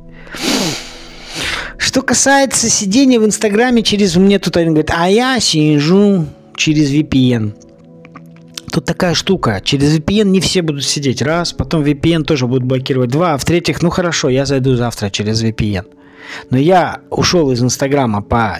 Что 1.77 2.01
касается 2.01 2.69
сидения 2.69 3.19
в 3.19 3.25
Инстаграме 3.25 3.83
через... 3.83 4.15
Мне 4.15 4.37
тут 4.39 4.57
один 4.57 4.73
говорит, 4.73 4.91
а 4.93 5.09
я 5.09 5.39
сижу 5.39 6.25
через 6.55 6.91
VPN. 6.91 7.53
Тут 8.71 8.85
такая 8.85 9.13
штука. 9.13 9.61
Через 9.63 9.97
VPN 9.97 10.25
не 10.25 10.39
все 10.39 10.61
будут 10.61 10.83
сидеть. 10.83 11.21
Раз, 11.21 11.53
потом 11.53 11.83
VPN 11.83 12.23
тоже 12.23 12.47
будут 12.47 12.63
блокировать. 12.63 13.09
Два, 13.09 13.33
а 13.33 13.37
в-третьих, 13.37 13.81
ну 13.81 13.89
хорошо, 13.89 14.29
я 14.29 14.45
зайду 14.45 14.75
завтра 14.75 15.09
через 15.09 15.43
VPN. 15.43 15.85
Но 16.49 16.57
я 16.57 17.01
ушел 17.09 17.51
из 17.51 17.61
Инстаграма 17.61 18.21
по 18.21 18.59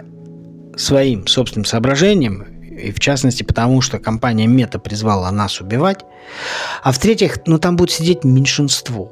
своим 0.77 1.27
собственным 1.27 1.65
соображениям 1.65 2.43
и 2.77 2.91
в 2.91 2.99
частности 2.99 3.43
потому, 3.43 3.81
что 3.81 3.99
компания 3.99 4.47
Мета 4.47 4.79
призвала 4.79 5.31
нас 5.31 5.61
убивать. 5.61 6.05
А 6.83 6.91
в-третьих, 6.91 7.39
ну 7.45 7.57
там 7.57 7.75
будет 7.75 7.91
сидеть 7.91 8.23
меньшинство. 8.23 9.11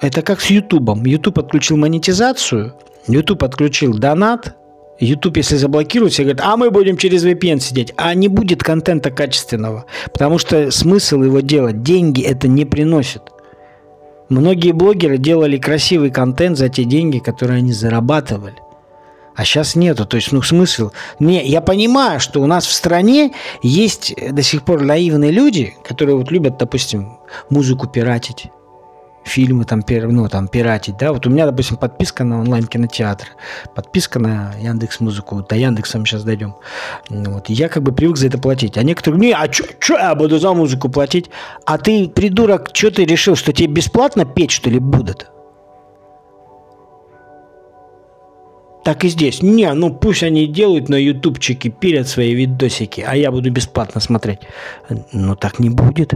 Это 0.00 0.22
как 0.22 0.40
с 0.40 0.46
Ютубом. 0.46 1.04
Ютуб 1.04 1.38
отключил 1.38 1.76
монетизацию, 1.76 2.74
Ютуб 3.06 3.42
отключил 3.42 3.94
донат, 3.94 4.56
YouTube, 5.00 5.36
если 5.36 5.56
заблокируют, 5.56 6.12
все 6.12 6.24
говорят, 6.24 6.42
а 6.44 6.56
мы 6.56 6.70
будем 6.70 6.96
через 6.96 7.24
VPN 7.24 7.60
сидеть. 7.60 7.92
А 7.96 8.14
не 8.14 8.28
будет 8.28 8.62
контента 8.62 9.10
качественного. 9.10 9.86
Потому 10.12 10.38
что 10.38 10.70
смысл 10.70 11.22
его 11.22 11.40
делать, 11.40 11.82
деньги 11.82 12.22
это 12.22 12.48
не 12.48 12.64
приносит. 12.64 13.22
Многие 14.28 14.72
блогеры 14.72 15.16
делали 15.18 15.56
красивый 15.56 16.10
контент 16.10 16.58
за 16.58 16.68
те 16.68 16.84
деньги, 16.84 17.18
которые 17.18 17.58
они 17.58 17.72
зарабатывали. 17.72 18.56
А 19.34 19.44
сейчас 19.44 19.76
нету. 19.76 20.04
То 20.04 20.16
есть, 20.16 20.32
ну, 20.32 20.42
смысл... 20.42 20.90
Не, 21.20 21.46
я 21.46 21.60
понимаю, 21.60 22.18
что 22.18 22.42
у 22.42 22.46
нас 22.46 22.66
в 22.66 22.72
стране 22.72 23.32
есть 23.62 24.14
до 24.32 24.42
сих 24.42 24.64
пор 24.64 24.82
наивные 24.82 25.30
люди, 25.30 25.76
которые 25.84 26.16
вот 26.16 26.32
любят, 26.32 26.58
допустим, 26.58 27.18
музыку 27.48 27.86
пиратить 27.86 28.48
фильмы 29.28 29.64
там, 29.64 29.82
пир, 29.82 30.08
ну, 30.08 30.28
там 30.28 30.48
пиратить, 30.48 30.96
да, 30.96 31.12
вот 31.12 31.26
у 31.26 31.30
меня, 31.30 31.46
допустим, 31.46 31.76
подписка 31.76 32.24
на 32.24 32.40
онлайн-кинотеатр, 32.40 33.28
подписка 33.74 34.18
на 34.18 34.52
Яндекс 34.60 35.00
Музыку, 35.00 35.46
до 35.48 35.54
Яндекса 35.54 35.98
мы 35.98 36.06
сейчас 36.06 36.24
дойдем, 36.24 36.56
вот, 37.08 37.48
я 37.48 37.68
как 37.68 37.82
бы 37.82 37.92
привык 37.92 38.16
за 38.16 38.26
это 38.26 38.38
платить, 38.38 38.76
а 38.76 38.82
некоторые, 38.82 39.20
не, 39.20 39.32
а 39.32 39.50
что 39.52 39.94
я 39.94 40.14
буду 40.14 40.38
за 40.38 40.52
музыку 40.52 40.88
платить, 40.88 41.30
а 41.64 41.78
ты, 41.78 42.08
придурок, 42.08 42.70
что 42.72 42.90
ты 42.90 43.04
решил, 43.04 43.36
что 43.36 43.52
тебе 43.52 43.68
бесплатно 43.68 44.24
петь, 44.24 44.50
что 44.50 44.70
ли, 44.70 44.78
будут? 44.78 45.30
Так 48.84 49.04
и 49.04 49.08
здесь. 49.08 49.42
Не, 49.42 49.70
ну 49.74 49.94
пусть 49.94 50.22
они 50.22 50.46
делают 50.46 50.88
на 50.88 50.94
ютубчике, 50.94 51.68
пилят 51.68 52.08
свои 52.08 52.32
видосики, 52.32 53.04
а 53.06 53.14
я 53.14 53.30
буду 53.30 53.50
бесплатно 53.50 54.00
смотреть. 54.00 54.38
Ну 55.12 55.36
так 55.36 55.58
не 55.58 55.68
будет. 55.68 56.14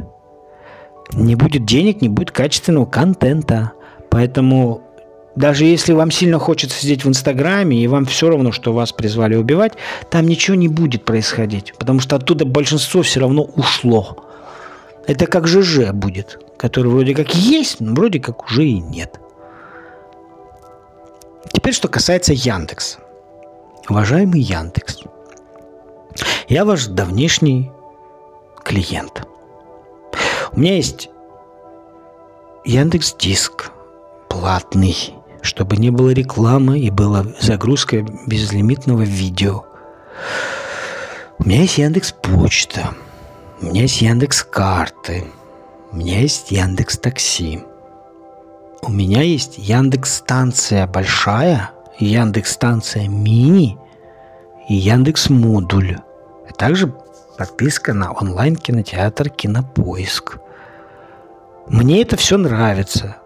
Не 1.12 1.34
будет 1.34 1.64
денег, 1.64 2.00
не 2.00 2.08
будет 2.08 2.30
качественного 2.30 2.86
контента. 2.86 3.72
Поэтому 4.10 4.82
даже 5.34 5.64
если 5.64 5.92
вам 5.92 6.10
сильно 6.10 6.38
хочется 6.38 6.78
сидеть 6.78 7.04
в 7.04 7.08
Инстаграме, 7.08 7.78
и 7.78 7.86
вам 7.86 8.04
все 8.04 8.28
равно, 8.28 8.52
что 8.52 8.72
вас 8.72 8.92
призвали 8.92 9.34
убивать, 9.34 9.72
там 10.10 10.26
ничего 10.26 10.54
не 10.56 10.68
будет 10.68 11.04
происходить. 11.04 11.74
Потому 11.78 12.00
что 12.00 12.16
оттуда 12.16 12.44
большинство 12.44 13.02
все 13.02 13.20
равно 13.20 13.42
ушло. 13.42 14.24
Это 15.06 15.26
как 15.26 15.48
ЖЖ 15.48 15.90
будет, 15.92 16.38
который 16.58 16.88
вроде 16.88 17.14
как 17.14 17.34
есть, 17.34 17.80
но 17.80 17.94
вроде 17.94 18.20
как 18.20 18.44
уже 18.44 18.64
и 18.66 18.78
нет. 18.78 19.18
Теперь, 21.52 21.74
что 21.74 21.88
касается 21.88 22.32
Яндекс. 22.32 22.98
Уважаемый 23.88 24.40
Яндекс, 24.40 25.00
я 26.48 26.64
ваш 26.64 26.86
давнешний 26.86 27.70
клиент. 28.64 29.26
У 30.54 30.60
меня 30.60 30.76
есть 30.76 31.08
Яндекс 32.64 33.14
Диск 33.18 33.70
платный, 34.28 35.14
чтобы 35.40 35.78
не 35.78 35.90
было 35.90 36.10
рекламы 36.10 36.78
и 36.78 36.90
была 36.90 37.24
загрузка 37.40 38.04
безлимитного 38.26 39.00
видео. 39.00 39.64
У 41.38 41.48
меня 41.48 41.62
есть 41.62 41.78
Яндекс 41.78 42.12
Почта, 42.12 42.94
у 43.62 43.66
меня 43.66 43.82
есть 43.82 44.02
Яндекс 44.02 44.44
Карты, 44.44 45.24
у 45.90 45.96
меня 45.96 46.20
есть 46.20 46.50
Яндекс 46.50 46.98
Такси. 46.98 47.64
У 48.82 48.90
меня 48.90 49.22
есть 49.22 49.56
Яндекс 49.56 50.16
станция 50.16 50.86
большая, 50.86 51.70
Яндекс 51.98 52.52
станция 52.52 53.08
мини 53.08 53.78
и 54.68 54.74
Яндекс 54.74 55.30
модуль. 55.30 55.96
А 56.46 56.52
также 56.52 56.92
подписка 57.38 57.94
на 57.94 58.12
онлайн 58.12 58.56
кинотеатр 58.56 59.30
Кинопоиск. 59.30 60.41
Мне 61.68 62.02
это 62.02 62.16
все 62.16 62.36
нравится. 62.36 63.16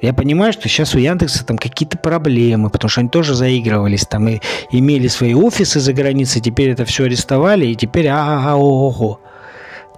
Я 0.00 0.12
понимаю, 0.12 0.52
что 0.52 0.68
сейчас 0.68 0.94
у 0.94 0.98
Яндекса 0.98 1.46
там 1.46 1.56
какие-то 1.56 1.96
проблемы, 1.96 2.68
потому 2.68 2.90
что 2.90 3.00
они 3.00 3.08
тоже 3.08 3.34
заигрывались 3.34 4.04
там 4.04 4.28
и 4.28 4.40
имели 4.70 5.08
свои 5.08 5.34
офисы 5.34 5.80
за 5.80 5.94
границей, 5.94 6.42
теперь 6.42 6.70
это 6.70 6.84
все 6.84 7.04
арестовали, 7.04 7.66
и 7.66 7.74
теперь 7.74 8.08
ага, 8.08 8.54
ого. 8.54 9.20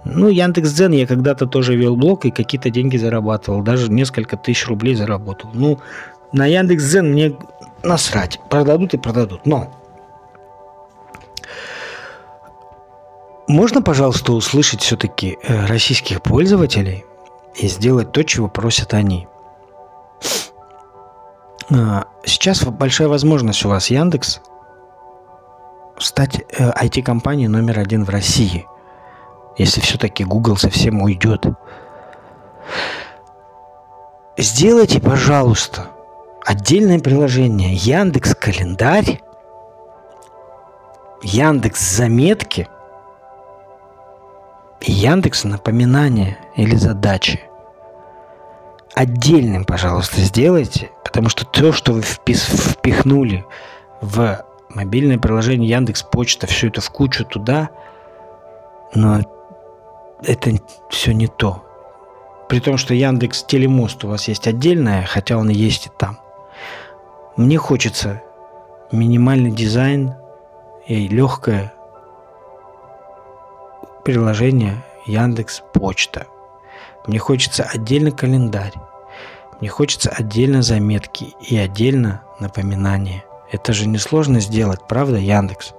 Ну, 0.05 0.29
Яндекс.Дзен 0.29 0.93
я 0.93 1.05
когда-то 1.05 1.45
тоже 1.45 1.75
вел 1.75 1.97
блог 1.97 2.23
и 2.23 2.31
какие-то 2.31 2.69
деньги 2.69 2.95
зарабатывал. 2.95 3.61
Даже 3.61 3.91
несколько 3.91 4.37
тысяч 4.37 4.65
рублей 4.67 4.95
заработал. 4.95 5.49
Ну, 5.53 5.79
на 6.31 6.45
Яндекс.Дзен 6.45 7.11
мне 7.11 7.33
насрать. 7.83 8.39
Продадут 8.49 8.93
и 8.93 8.97
продадут. 8.97 9.45
Но 9.45 9.73
можно, 13.47 13.81
пожалуйста, 13.81 14.31
услышать 14.31 14.81
все-таки 14.81 15.37
э, 15.43 15.65
российских 15.65 16.21
пользователей 16.21 17.03
и 17.55 17.67
сделать 17.67 18.11
то, 18.11 18.23
чего 18.23 18.47
просят 18.47 18.93
они. 18.93 19.27
А, 21.69 22.05
сейчас 22.25 22.63
большая 22.63 23.07
возможность 23.07 23.65
у 23.65 23.69
вас 23.69 23.89
Яндекс 23.89 24.41
стать 25.99 26.39
IT-компанией 26.51 27.47
э, 27.47 27.49
номер 27.49 27.79
один 27.79 28.05
в 28.05 28.09
России– 28.09 28.67
если 29.57 29.81
все-таки 29.81 30.23
Google 30.23 30.57
совсем 30.57 31.01
уйдет. 31.01 31.45
Сделайте, 34.37 35.01
пожалуйста, 35.01 35.87
отдельное 36.45 36.99
приложение 36.99 37.73
Яндекс 37.73 38.35
Календарь, 38.35 39.21
Яндекс 41.23 41.95
Заметки 41.95 42.67
и 44.81 44.91
Яндекс 44.91 45.43
Напоминания 45.43 46.37
или 46.55 46.75
Задачи. 46.75 47.41
Отдельным, 48.93 49.65
пожалуйста, 49.65 50.21
сделайте, 50.21 50.91
потому 51.03 51.29
что 51.29 51.45
то, 51.45 51.71
что 51.71 51.93
вы 51.93 52.01
впихнули 52.01 53.45
в 54.01 54.43
мобильное 54.69 55.17
приложение 55.17 55.69
Яндекс 55.69 56.03
Почта, 56.03 56.47
все 56.47 56.67
это 56.67 56.81
в 56.81 56.89
кучу 56.89 57.25
туда, 57.25 57.69
но 58.93 59.21
это 60.23 60.51
все 60.89 61.13
не 61.13 61.27
то. 61.27 61.63
При 62.49 62.59
том, 62.59 62.77
что 62.77 62.93
Яндекс 62.93 63.43
Телемост 63.43 64.03
у 64.05 64.07
вас 64.07 64.27
есть 64.27 64.47
отдельная, 64.47 65.05
хотя 65.05 65.37
он 65.37 65.49
и 65.49 65.53
есть 65.53 65.87
и 65.87 65.89
там. 65.95 66.19
Мне 67.35 67.57
хочется 67.57 68.23
минимальный 68.91 69.51
дизайн 69.51 70.15
и 70.87 71.07
легкое 71.07 71.73
приложение 74.07 74.85
Яндекс 75.05 75.63
Почта. 75.73 76.27
Мне 77.07 77.19
хочется 77.19 77.63
отдельно 77.65 78.09
календарь. 78.09 78.71
Мне 79.59 79.67
хочется 79.67 80.09
отдельно 80.09 80.61
заметки 80.61 81.35
и 81.41 81.57
отдельно 81.57 82.21
напоминания. 82.39 83.25
Это 83.51 83.73
же 83.73 83.85
несложно 83.85 84.39
сделать, 84.39 84.79
правда, 84.87 85.17
Яндекс? 85.17 85.73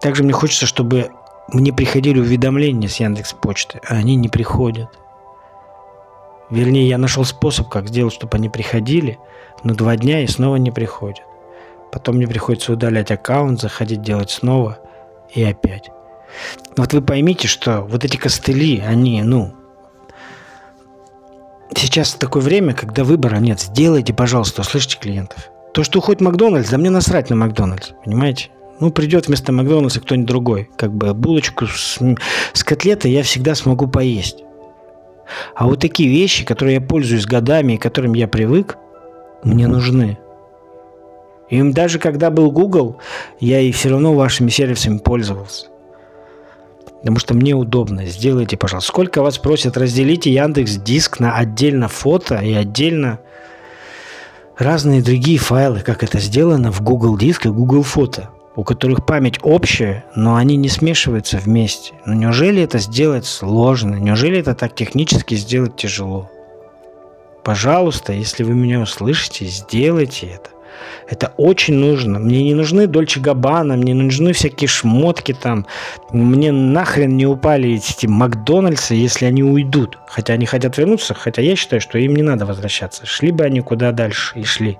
Также 0.00 0.22
мне 0.22 0.32
хочется, 0.32 0.64
чтобы 0.64 1.10
мне 1.48 1.74
приходили 1.74 2.18
уведомления 2.18 2.88
с 2.88 2.96
Яндекс 2.96 3.34
Почты, 3.34 3.82
а 3.86 3.96
они 3.96 4.16
не 4.16 4.30
приходят. 4.30 4.88
Вернее, 6.48 6.88
я 6.88 6.96
нашел 6.96 7.26
способ, 7.26 7.68
как 7.68 7.88
сделать, 7.88 8.14
чтобы 8.14 8.38
они 8.38 8.48
приходили, 8.48 9.18
но 9.62 9.74
два 9.74 9.94
дня 9.94 10.22
и 10.22 10.26
снова 10.26 10.56
не 10.56 10.70
приходят. 10.70 11.20
Потом 11.92 12.16
мне 12.16 12.26
приходится 12.26 12.72
удалять 12.72 13.10
аккаунт, 13.10 13.60
заходить 13.60 14.00
делать 14.00 14.30
снова 14.30 14.78
и 15.34 15.44
опять. 15.44 15.90
Вот 16.76 16.92
вы 16.92 17.02
поймите, 17.02 17.48
что 17.48 17.82
вот 17.82 18.04
эти 18.04 18.16
костыли, 18.16 18.80
они, 18.80 19.22
ну, 19.22 19.54
сейчас 21.76 22.14
такое 22.14 22.42
время, 22.42 22.74
когда 22.74 23.04
выбора 23.04 23.36
нет. 23.36 23.60
Сделайте, 23.60 24.14
пожалуйста, 24.14 24.62
услышите 24.62 24.98
клиентов. 24.98 25.50
То, 25.72 25.84
что 25.84 25.98
уходит 25.98 26.20
Макдональдс, 26.20 26.70
да 26.70 26.78
мне 26.78 26.90
насрать 26.90 27.30
на 27.30 27.36
Макдональдс, 27.36 27.90
понимаете? 28.04 28.50
Ну, 28.80 28.90
придет 28.90 29.28
вместо 29.28 29.52
Макдональдса 29.52 30.00
кто-нибудь 30.00 30.28
другой. 30.28 30.70
Как 30.76 30.92
бы 30.92 31.12
булочку 31.14 31.66
с, 31.66 31.98
с 32.52 32.64
котлетой 32.64 33.12
я 33.12 33.22
всегда 33.22 33.54
смогу 33.54 33.86
поесть. 33.86 34.42
А 35.54 35.66
вот 35.66 35.80
такие 35.80 36.08
вещи, 36.08 36.44
которые 36.44 36.76
я 36.76 36.80
пользуюсь 36.80 37.26
годами 37.26 37.74
и 37.74 37.76
к 37.76 37.82
которым 37.82 38.14
я 38.14 38.26
привык, 38.26 38.78
мне 39.44 39.68
нужны. 39.68 40.18
И 41.50 41.62
даже 41.62 41.98
когда 41.98 42.30
был 42.30 42.50
Google, 42.50 42.98
я 43.38 43.60
и 43.60 43.72
все 43.72 43.90
равно 43.90 44.14
вашими 44.14 44.50
сервисами 44.50 44.98
пользовался. 44.98 45.66
Потому 47.00 47.18
что 47.18 47.34
мне 47.34 47.54
удобно. 47.54 48.04
Сделайте, 48.06 48.56
пожалуйста. 48.56 48.88
Сколько 48.88 49.22
вас 49.22 49.38
просят, 49.38 49.76
разделите 49.76 50.32
Яндекс 50.32 50.76
Диск 50.76 51.18
на 51.18 51.36
отдельно 51.36 51.88
фото 51.88 52.36
и 52.36 52.52
отдельно 52.52 53.20
разные 54.58 55.02
другие 55.02 55.38
файлы, 55.38 55.80
как 55.80 56.04
это 56.04 56.20
сделано 56.20 56.70
в 56.70 56.82
Google 56.82 57.16
Диск 57.16 57.46
и 57.46 57.48
Google 57.48 57.82
Фото, 57.82 58.28
у 58.54 58.62
которых 58.62 59.06
память 59.06 59.38
общая, 59.42 60.04
но 60.14 60.36
они 60.36 60.56
не 60.56 60.68
смешиваются 60.68 61.38
вместе. 61.38 61.94
Но 62.04 62.12
неужели 62.12 62.62
это 62.62 62.78
сделать 62.78 63.24
сложно? 63.24 63.94
Неужели 63.94 64.38
это 64.38 64.54
так 64.54 64.74
технически 64.74 65.34
сделать 65.34 65.76
тяжело? 65.76 66.30
Пожалуйста, 67.42 68.12
если 68.12 68.44
вы 68.44 68.52
меня 68.52 68.80
услышите, 68.80 69.46
сделайте 69.46 70.26
это. 70.26 70.50
Это 71.08 71.32
очень 71.36 71.74
нужно. 71.74 72.18
Мне 72.18 72.42
не 72.42 72.54
нужны 72.54 72.86
Дольче 72.86 73.20
Габбана, 73.20 73.76
мне 73.76 73.92
не 73.92 74.02
нужны 74.02 74.32
всякие 74.32 74.68
шмотки 74.68 75.32
там. 75.32 75.66
Мне 76.10 76.52
нахрен 76.52 77.16
не 77.16 77.26
упали 77.26 77.74
эти 77.74 78.06
Макдональдсы, 78.06 78.94
если 78.94 79.26
они 79.26 79.42
уйдут. 79.42 79.98
Хотя 80.06 80.34
они 80.34 80.46
хотят 80.46 80.78
вернуться, 80.78 81.14
хотя 81.14 81.42
я 81.42 81.56
считаю, 81.56 81.80
что 81.80 81.98
им 81.98 82.14
не 82.14 82.22
надо 82.22 82.46
возвращаться. 82.46 83.06
Шли 83.06 83.32
бы 83.32 83.44
они 83.44 83.60
куда 83.60 83.92
дальше 83.92 84.38
и 84.38 84.44
шли. 84.44 84.78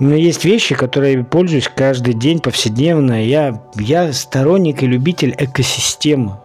Но 0.00 0.14
есть 0.14 0.44
вещи, 0.44 0.74
которые 0.74 1.14
я 1.18 1.24
пользуюсь 1.24 1.70
каждый 1.72 2.14
день 2.14 2.40
повседневно. 2.40 3.24
Я, 3.24 3.62
я 3.76 4.12
сторонник 4.12 4.82
и 4.82 4.86
любитель 4.86 5.34
экосистемы. 5.38 6.40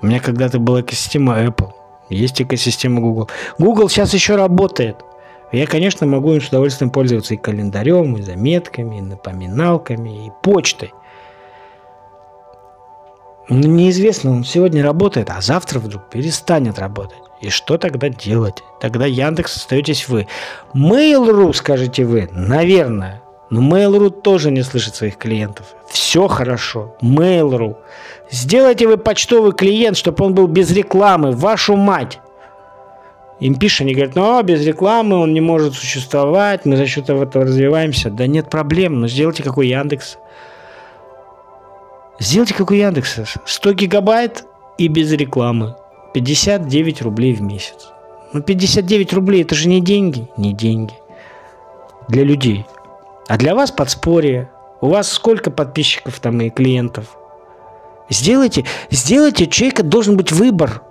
У 0.00 0.06
меня 0.06 0.20
когда-то 0.20 0.58
была 0.60 0.80
экосистема 0.80 1.40
Apple. 1.42 1.72
Есть 2.08 2.40
экосистема 2.40 3.00
Google. 3.00 3.28
Google 3.58 3.88
сейчас 3.88 4.14
еще 4.14 4.36
работает. 4.36 4.96
Я, 5.50 5.66
конечно, 5.66 6.06
могу 6.06 6.34
им 6.34 6.40
с 6.40 6.48
удовольствием 6.48 6.90
пользоваться 6.90 7.34
и 7.34 7.38
календарем, 7.38 8.16
и 8.16 8.22
заметками, 8.22 8.98
и 8.98 9.00
напоминалками, 9.00 10.26
и 10.26 10.32
почтой. 10.42 10.92
Но 13.48 13.66
неизвестно, 13.66 14.30
он 14.32 14.44
сегодня 14.44 14.82
работает, 14.82 15.30
а 15.30 15.40
завтра 15.40 15.78
вдруг 15.78 16.10
перестанет 16.10 16.78
работать. 16.78 17.18
И 17.40 17.48
что 17.48 17.78
тогда 17.78 18.10
делать? 18.10 18.62
Тогда 18.80 19.06
Яндекс 19.06 19.56
остаетесь 19.56 20.08
вы. 20.08 20.26
Mail.ru, 20.74 21.52
скажете 21.54 22.04
вы, 22.04 22.28
наверное. 22.32 23.22
Но 23.48 23.62
Mail.ru 23.62 24.10
тоже 24.10 24.50
не 24.50 24.62
слышит 24.62 24.96
своих 24.96 25.16
клиентов. 25.16 25.66
Все 25.88 26.28
хорошо. 26.28 26.96
Mail.ru. 27.00 27.76
Сделайте 28.30 28.86
вы 28.86 28.98
почтовый 28.98 29.52
клиент, 29.52 29.96
чтобы 29.96 30.22
он 30.24 30.34
был 30.34 30.46
без 30.46 30.70
рекламы. 30.70 31.32
Вашу 31.32 31.76
мать. 31.76 32.20
Им 33.40 33.54
пишут, 33.54 33.82
они 33.82 33.94
говорят, 33.94 34.16
ну, 34.16 34.42
без 34.42 34.66
рекламы 34.66 35.16
он 35.16 35.32
не 35.32 35.40
может 35.40 35.74
существовать, 35.74 36.64
мы 36.64 36.76
за 36.76 36.86
счет 36.86 37.04
этого 37.04 37.44
развиваемся. 37.44 38.10
Да 38.10 38.26
нет 38.26 38.50
проблем, 38.50 39.00
но 39.00 39.06
сделайте 39.06 39.44
как 39.44 39.58
у 39.58 39.62
Яндекс. 39.62 40.18
Сделайте 42.18 42.54
как 42.54 42.70
у 42.70 42.74
Яндекса. 42.74 43.26
100 43.44 43.72
гигабайт 43.74 44.44
и 44.76 44.88
без 44.88 45.12
рекламы. 45.12 45.76
59 46.14 47.02
рублей 47.02 47.32
в 47.32 47.42
месяц. 47.42 47.90
Ну, 48.32 48.42
59 48.42 49.12
рублей 49.12 49.42
это 49.42 49.54
же 49.54 49.68
не 49.68 49.80
деньги. 49.80 50.28
Не 50.36 50.52
деньги. 50.52 50.94
Для 52.08 52.24
людей. 52.24 52.66
А 53.28 53.36
для 53.36 53.54
вас 53.54 53.70
подспорье. 53.70 54.50
У 54.80 54.88
вас 54.88 55.10
сколько 55.12 55.50
подписчиков 55.50 56.18
там 56.18 56.40
и 56.40 56.50
клиентов? 56.50 57.16
Сделайте, 58.10 58.64
сделайте, 58.90 59.44
у 59.44 59.48
человека 59.48 59.82
должен 59.82 60.16
быть 60.16 60.32
выбор 60.32 60.82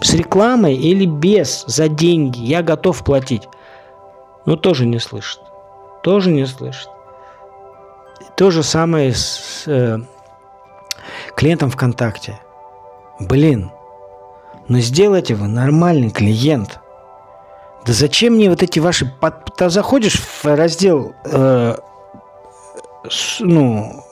с 0.00 0.14
рекламой 0.14 0.74
или 0.74 1.06
без, 1.06 1.64
за 1.66 1.88
деньги, 1.88 2.40
я 2.40 2.62
готов 2.62 3.04
платить. 3.04 3.48
Но 4.44 4.56
тоже 4.56 4.86
не 4.86 4.98
слышит. 4.98 5.40
Тоже 6.02 6.30
не 6.30 6.46
слышит. 6.46 6.88
То 8.36 8.50
же 8.50 8.62
самое 8.62 9.12
с 9.14 9.64
э, 9.66 9.98
клиентом 11.34 11.70
ВКонтакте. 11.70 12.38
Блин, 13.18 13.70
ну 14.68 14.78
сделайте 14.78 15.34
вы 15.34 15.48
нормальный 15.48 16.10
клиент. 16.10 16.80
Да 17.86 17.92
зачем 17.92 18.34
мне 18.34 18.50
вот 18.50 18.62
эти 18.62 18.78
ваши... 18.78 19.12
Ты 19.56 19.70
заходишь 19.70 20.20
в 20.20 20.44
раздел, 20.44 21.14
э, 21.24 21.76
с, 23.08 23.40
ну, 23.40 24.04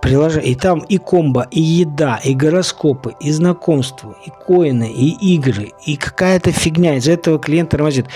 приложение. 0.00 0.52
И 0.52 0.54
там 0.54 0.80
и 0.80 0.98
комбо, 0.98 1.46
и 1.50 1.60
еда, 1.60 2.20
и 2.22 2.34
гороскопы, 2.34 3.14
и 3.20 3.30
знакомства, 3.30 4.16
и 4.24 4.30
коины, 4.30 4.90
и 4.90 5.34
игры, 5.34 5.72
и 5.84 5.96
какая-то 5.96 6.52
фигня. 6.52 6.96
Из-за 6.96 7.12
этого 7.12 7.38
клиент 7.38 7.70
тормозит. 7.70 8.06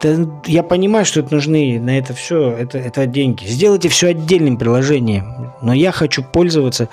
Да, 0.00 0.16
я 0.46 0.62
понимаю, 0.62 1.04
что 1.04 1.20
это 1.20 1.34
нужны 1.34 1.78
на 1.80 1.96
это 1.96 2.12
все, 2.12 2.50
это, 2.50 2.78
это 2.78 3.06
деньги. 3.06 3.44
Сделайте 3.44 3.88
все 3.88 4.08
отдельным 4.08 4.56
приложением. 4.56 5.52
Но 5.62 5.72
я 5.72 5.92
хочу 5.92 6.24
пользоваться. 6.24 6.88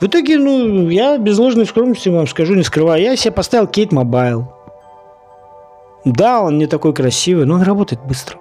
В 0.00 0.06
итоге, 0.06 0.38
ну, 0.38 0.88
я 0.88 1.18
без 1.18 1.38
ложной 1.38 1.66
скромности 1.66 2.08
вам 2.08 2.26
скажу, 2.26 2.54
не 2.54 2.62
скрываю. 2.62 3.02
Я 3.02 3.16
себе 3.16 3.32
поставил 3.32 3.66
Kate 3.66 3.92
Mobile. 3.92 4.50
Да, 6.04 6.42
он 6.42 6.58
не 6.58 6.66
такой 6.66 6.92
красивый, 6.94 7.46
но 7.46 7.54
он 7.54 7.62
работает 7.62 8.02
быстро. 8.02 8.38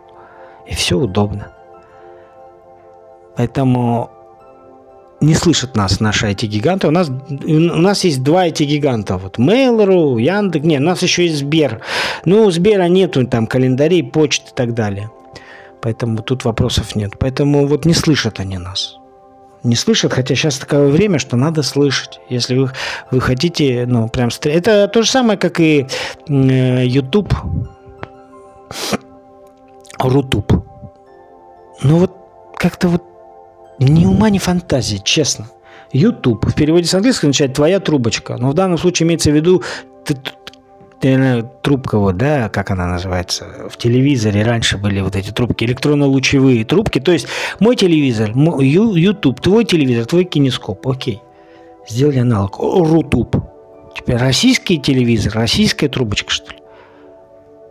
И 0.66 0.74
все 0.74 0.98
удобно. 0.98 1.52
Поэтому 3.36 4.10
не 5.24 5.36
слышат 5.36 5.76
нас 5.76 6.00
наши 6.00 6.28
IT-гиганты. 6.28 6.88
У 6.88 6.92
нас, 6.92 7.10
у 7.10 7.82
нас 7.82 8.04
есть 8.04 8.24
два 8.24 8.48
IT-гиганта. 8.48 9.18
Вот 9.18 9.40
Mail.ru, 9.40 10.22
Яндекс. 10.22 10.66
Нет, 10.66 10.82
у 10.82 10.86
нас 10.86 11.02
еще 11.02 11.26
есть 11.26 11.40
Сбер. 11.40 11.82
Ну, 12.26 12.44
у 12.44 12.52
Сбера 12.52 12.88
нету 12.88 13.26
там 13.26 13.48
календарей, 13.48 14.04
почт 14.04 14.50
и 14.52 14.54
так 14.54 14.74
далее. 14.74 15.10
Поэтому 15.82 16.22
тут 16.22 16.46
вопросов 16.46 16.96
нет. 16.96 17.14
Поэтому 17.20 17.68
вот 17.68 17.86
не 17.86 17.94
слышат 17.94 18.40
они 18.40 18.58
нас. 18.58 18.98
Не 19.64 19.76
слышат, 19.76 20.14
хотя 20.14 20.36
сейчас 20.36 20.60
такое 20.60 20.90
время, 20.90 21.20
что 21.20 21.38
надо 21.38 21.64
слышать. 21.64 22.20
Если 22.30 22.56
вы, 22.58 22.72
вы 23.12 23.22
хотите, 23.22 23.86
ну, 23.88 24.10
прям... 24.10 24.30
Это 24.44 24.90
то 24.90 25.02
же 25.04 25.10
самое, 25.10 25.40
как 25.40 25.60
и 25.62 25.88
э, 26.28 26.86
YouTube. 26.86 27.34
Рутуб. 30.00 30.52
Ну 31.82 31.98
вот 31.98 32.12
как-то 32.58 32.90
вот 32.90 33.04
ни 33.84 34.06
ума, 34.06 34.30
ни 34.30 34.38
фантазии, 34.38 35.02
честно. 35.04 35.50
YouTube 35.92 36.46
в 36.46 36.56
переводе 36.56 36.86
с 36.86 36.94
английского 36.94 37.30
означает 37.30 37.54
«твоя 37.54 37.80
трубочка». 37.80 38.38
Но 38.38 38.50
в 38.50 38.54
данном 38.54 38.78
случае 38.78 39.08
имеется 39.08 39.32
в 39.32 39.36
виду 39.36 39.62
трубка, 41.62 41.98
вот, 41.98 42.16
да, 42.16 42.48
как 42.48 42.72
она 42.72 42.88
называется, 42.88 43.46
в 43.70 43.76
телевизоре 43.76 44.44
раньше 44.44 44.78
были 44.78 45.02
вот 45.02 45.18
эти 45.18 45.32
трубки, 45.32 45.66
электронно-лучевые 45.66 46.64
трубки, 46.64 47.00
то 47.00 47.12
есть 47.12 47.28
мой 47.60 47.76
телевизор, 47.76 48.34
мой 48.34 48.66
YouTube, 48.66 49.42
твой 49.42 49.66
телевизор, 49.66 50.06
твой 50.06 50.24
кинескоп, 50.24 50.88
окей, 50.88 51.22
сделали 51.90 52.20
аналог, 52.20 52.58
Rutube. 52.58 53.36
Теперь 53.98 54.16
российский 54.16 54.80
телевизор, 54.80 55.34
российская 55.34 55.90
трубочка, 55.90 56.32
что 56.32 56.54
ли? 56.54 56.58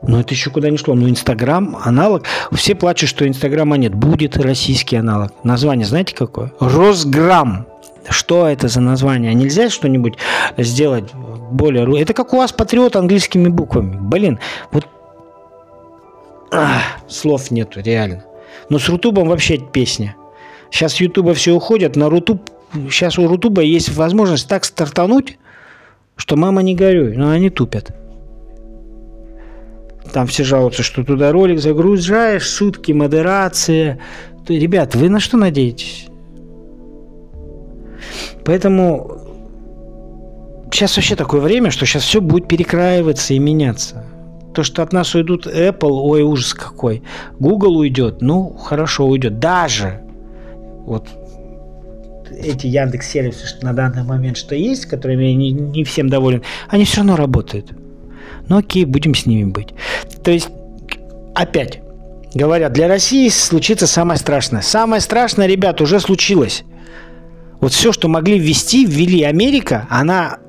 Но 0.06 0.20
это 0.20 0.34
еще 0.34 0.50
куда 0.50 0.68
ни 0.70 0.76
шло. 0.76 0.94
Но 0.94 1.08
Инстаграм 1.08 1.76
аналог. 1.82 2.24
Все 2.52 2.74
плачут, 2.74 3.08
что 3.08 3.26
Инстаграма 3.26 3.76
нет. 3.76 3.94
Будет 3.94 4.36
российский 4.36 4.96
аналог. 4.96 5.32
Название 5.44 5.86
знаете 5.86 6.14
какое? 6.14 6.52
Росграмм. 6.58 7.66
Что 8.08 8.48
это 8.48 8.66
за 8.66 8.80
название? 8.80 9.32
Нельзя 9.32 9.70
что-нибудь 9.70 10.14
сделать 10.56 11.12
более... 11.52 12.00
Это 12.00 12.14
как 12.14 12.32
у 12.34 12.38
вас 12.38 12.52
патриот 12.52 12.96
английскими 12.96 13.48
буквами. 13.48 13.96
Блин, 13.96 14.40
вот 14.72 14.88
Ах, 16.50 16.82
слов 17.08 17.50
нету, 17.50 17.80
реально. 17.80 18.24
Но 18.68 18.78
с 18.78 18.88
Рутубом 18.88 19.28
вообще 19.28 19.56
песня. 19.56 20.16
Сейчас 20.70 20.94
с 20.94 21.00
Ютуба 21.00 21.32
все 21.34 21.52
уходят, 21.52 21.96
на 21.96 22.10
Рутуб 22.10 22.50
сейчас 22.90 23.18
у 23.18 23.26
Рутуба 23.26 23.62
есть 23.62 23.94
возможность 23.94 24.48
так 24.48 24.64
стартануть, 24.64 25.38
что 26.16 26.36
мама 26.36 26.62
не 26.62 26.74
горюй, 26.74 27.16
но 27.16 27.30
они 27.30 27.50
тупят. 27.50 27.94
Там 30.12 30.26
все 30.26 30.44
жалуются, 30.44 30.82
что 30.82 31.04
туда 31.04 31.32
ролик 31.32 31.58
загружаешь, 31.58 32.48
сутки, 32.48 32.92
модерация. 32.92 33.98
То, 34.46 34.52
ребят, 34.52 34.94
вы 34.94 35.08
на 35.08 35.20
что 35.20 35.36
надеетесь? 35.36 36.06
Поэтому 38.44 39.18
сейчас 40.70 40.96
вообще 40.96 41.16
такое 41.16 41.40
время, 41.40 41.70
что 41.70 41.86
сейчас 41.86 42.02
все 42.02 42.20
будет 42.20 42.46
перекраиваться 42.46 43.32
и 43.34 43.38
меняться. 43.38 44.04
То, 44.54 44.62
что 44.62 44.82
от 44.82 44.92
нас 44.92 45.14
уйдут 45.14 45.46
Apple, 45.46 45.90
ой, 45.90 46.22
ужас 46.22 46.52
какой. 46.52 47.02
Google 47.38 47.76
уйдет, 47.76 48.20
ну, 48.20 48.50
хорошо, 48.50 49.06
уйдет. 49.06 49.38
Даже 49.38 50.02
вот 50.84 51.08
эти 52.30 52.66
Яндекс 52.66 53.08
сервисы 53.08 53.46
на 53.62 53.72
данный 53.72 54.02
момент 54.02 54.36
что 54.36 54.54
есть, 54.54 54.86
которыми 54.86 55.24
я 55.24 55.34
не, 55.34 55.52
не 55.52 55.84
всем 55.84 56.10
доволен, 56.10 56.42
они 56.68 56.84
все 56.84 56.98
равно 56.98 57.16
работают. 57.16 57.72
Ну 58.52 58.58
окей, 58.58 58.84
будем 58.84 59.14
с 59.14 59.24
ними 59.24 59.44
быть. 59.44 59.68
То 60.22 60.30
есть, 60.30 60.50
опять, 61.34 61.80
говорят, 62.34 62.74
для 62.74 62.86
России 62.86 63.30
случится 63.30 63.86
самое 63.86 64.18
страшное. 64.18 64.60
Самое 64.60 65.00
страшное, 65.00 65.46
ребят, 65.46 65.80
уже 65.80 66.00
случилось. 66.00 66.62
Вот 67.62 67.72
все, 67.72 67.92
что 67.92 68.08
могли 68.08 68.38
ввести, 68.38 68.84
ввели 68.84 69.22
Америка, 69.22 69.86
она 69.88 70.40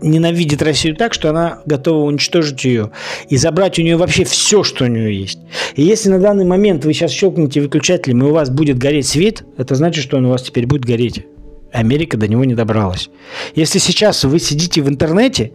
ненавидит 0.00 0.60
Россию 0.60 0.96
так, 0.96 1.14
что 1.14 1.30
она 1.30 1.60
готова 1.64 2.02
уничтожить 2.02 2.64
ее 2.64 2.90
и 3.28 3.36
забрать 3.36 3.78
у 3.78 3.82
нее 3.82 3.96
вообще 3.96 4.24
все, 4.24 4.64
что 4.64 4.86
у 4.86 4.88
нее 4.88 5.16
есть. 5.16 5.38
И 5.76 5.84
если 5.84 6.08
на 6.08 6.18
данный 6.18 6.44
момент 6.44 6.84
вы 6.84 6.92
сейчас 6.92 7.12
щелкнете 7.12 7.60
выключателем 7.60 8.24
и 8.24 8.26
у 8.28 8.32
вас 8.32 8.50
будет 8.50 8.78
гореть 8.78 9.06
свет, 9.06 9.44
это 9.56 9.76
значит, 9.76 10.02
что 10.02 10.16
он 10.16 10.26
у 10.26 10.30
вас 10.30 10.42
теперь 10.42 10.66
будет 10.66 10.84
гореть. 10.84 11.24
Америка 11.72 12.16
до 12.16 12.26
него 12.26 12.44
не 12.44 12.56
добралась. 12.56 13.08
Если 13.54 13.78
сейчас 13.78 14.24
вы 14.24 14.40
сидите 14.40 14.82
в 14.82 14.88
интернете, 14.88 15.52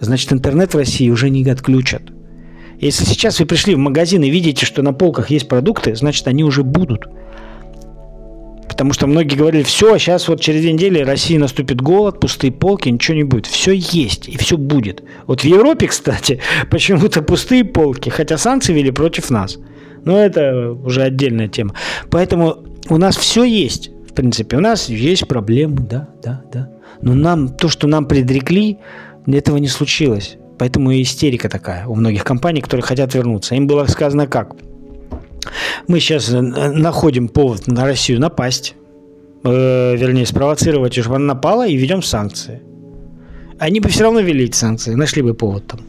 значит 0.00 0.32
интернет 0.32 0.74
в 0.74 0.76
России 0.76 1.10
уже 1.10 1.30
не 1.30 1.48
отключат. 1.48 2.02
Если 2.80 3.04
сейчас 3.04 3.40
вы 3.40 3.46
пришли 3.46 3.74
в 3.74 3.78
магазин 3.78 4.22
и 4.22 4.30
видите, 4.30 4.64
что 4.64 4.82
на 4.82 4.92
полках 4.92 5.30
есть 5.30 5.48
продукты, 5.48 5.96
значит 5.96 6.28
они 6.28 6.44
уже 6.44 6.62
будут. 6.62 7.08
Потому 8.68 8.92
что 8.92 9.08
многие 9.08 9.34
говорили, 9.34 9.64
все, 9.64 9.98
сейчас 9.98 10.28
вот 10.28 10.40
через 10.40 10.60
две 10.60 10.72
недели 10.72 11.00
России 11.00 11.36
наступит 11.36 11.80
голод, 11.80 12.20
пустые 12.20 12.52
полки, 12.52 12.88
ничего 12.88 13.16
не 13.16 13.24
будет. 13.24 13.46
Все 13.46 13.72
есть 13.72 14.28
и 14.28 14.38
все 14.38 14.56
будет. 14.56 15.02
Вот 15.26 15.40
в 15.40 15.44
Европе, 15.44 15.88
кстати, 15.88 16.40
почему-то 16.70 17.22
пустые 17.22 17.64
полки, 17.64 18.08
хотя 18.08 18.38
санкции 18.38 18.72
вели 18.72 18.92
против 18.92 19.30
нас. 19.30 19.58
Но 20.04 20.16
это 20.16 20.70
уже 20.70 21.02
отдельная 21.02 21.48
тема. 21.48 21.74
Поэтому 22.08 22.58
у 22.88 22.98
нас 22.98 23.16
все 23.16 23.42
есть, 23.42 23.90
в 24.08 24.14
принципе. 24.14 24.56
У 24.56 24.60
нас 24.60 24.88
есть 24.88 25.26
проблемы, 25.26 25.80
да, 25.80 26.08
да, 26.22 26.44
да. 26.52 26.70
Но 27.02 27.14
нам, 27.14 27.48
то, 27.48 27.68
что 27.68 27.88
нам 27.88 28.06
предрекли, 28.06 28.78
этого 29.36 29.58
не 29.58 29.68
случилось. 29.68 30.36
Поэтому 30.58 30.90
и 30.90 31.02
истерика 31.02 31.48
такая 31.48 31.86
у 31.86 31.94
многих 31.94 32.24
компаний, 32.24 32.60
которые 32.60 32.82
хотят 32.82 33.14
вернуться. 33.14 33.54
Им 33.54 33.66
было 33.66 33.84
сказано 33.86 34.26
как– 34.26 34.56
мы 35.86 36.00
сейчас 36.00 36.30
э, 36.30 36.40
находим 36.40 37.28
повод 37.28 37.66
на 37.66 37.84
Россию 37.84 38.20
напасть, 38.20 38.74
э, 39.44 39.96
вернее, 39.96 40.26
спровоцировать, 40.26 40.94
чтобы 40.94 41.16
она 41.16 41.34
напала, 41.34 41.66
и 41.66 41.76
ведем 41.76 42.02
санкции. 42.02 42.62
Они 43.58 43.80
бы 43.80 43.88
все 43.88 44.04
равно 44.04 44.20
вели 44.20 44.44
эти 44.44 44.56
санкции, 44.56 44.94
нашли 44.94 45.22
бы 45.22 45.34
повод 45.34 45.66
там. 45.66 45.80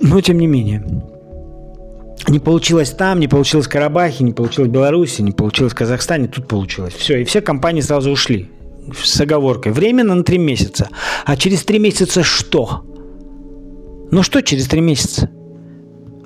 Но 0.00 0.20
тем 0.20 0.38
не 0.38 0.46
менее. 0.46 0.84
Не 2.26 2.38
получилось 2.38 2.90
там, 2.90 3.20
не 3.20 3.28
получилось 3.28 3.66
в 3.66 3.70
Карабахе, 3.70 4.24
не 4.24 4.32
получилось 4.32 4.70
в 4.70 4.72
Беларуси, 4.72 5.20
не 5.20 5.32
получилось 5.32 5.72
в 5.72 5.76
Казахстане, 5.76 6.26
тут 6.26 6.48
получилось. 6.48 6.94
Все, 6.94 7.20
и 7.20 7.24
все 7.24 7.40
компании 7.40 7.82
сразу 7.82 8.10
ушли 8.10 8.50
с 8.92 9.20
оговоркой. 9.20 9.72
Временно 9.72 10.14
на 10.14 10.24
три 10.24 10.38
месяца. 10.38 10.88
А 11.24 11.36
через 11.36 11.64
три 11.64 11.78
месяца 11.78 12.22
что? 12.22 12.84
Ну 14.10 14.22
что 14.22 14.42
через 14.42 14.66
три 14.66 14.80
месяца? 14.80 15.30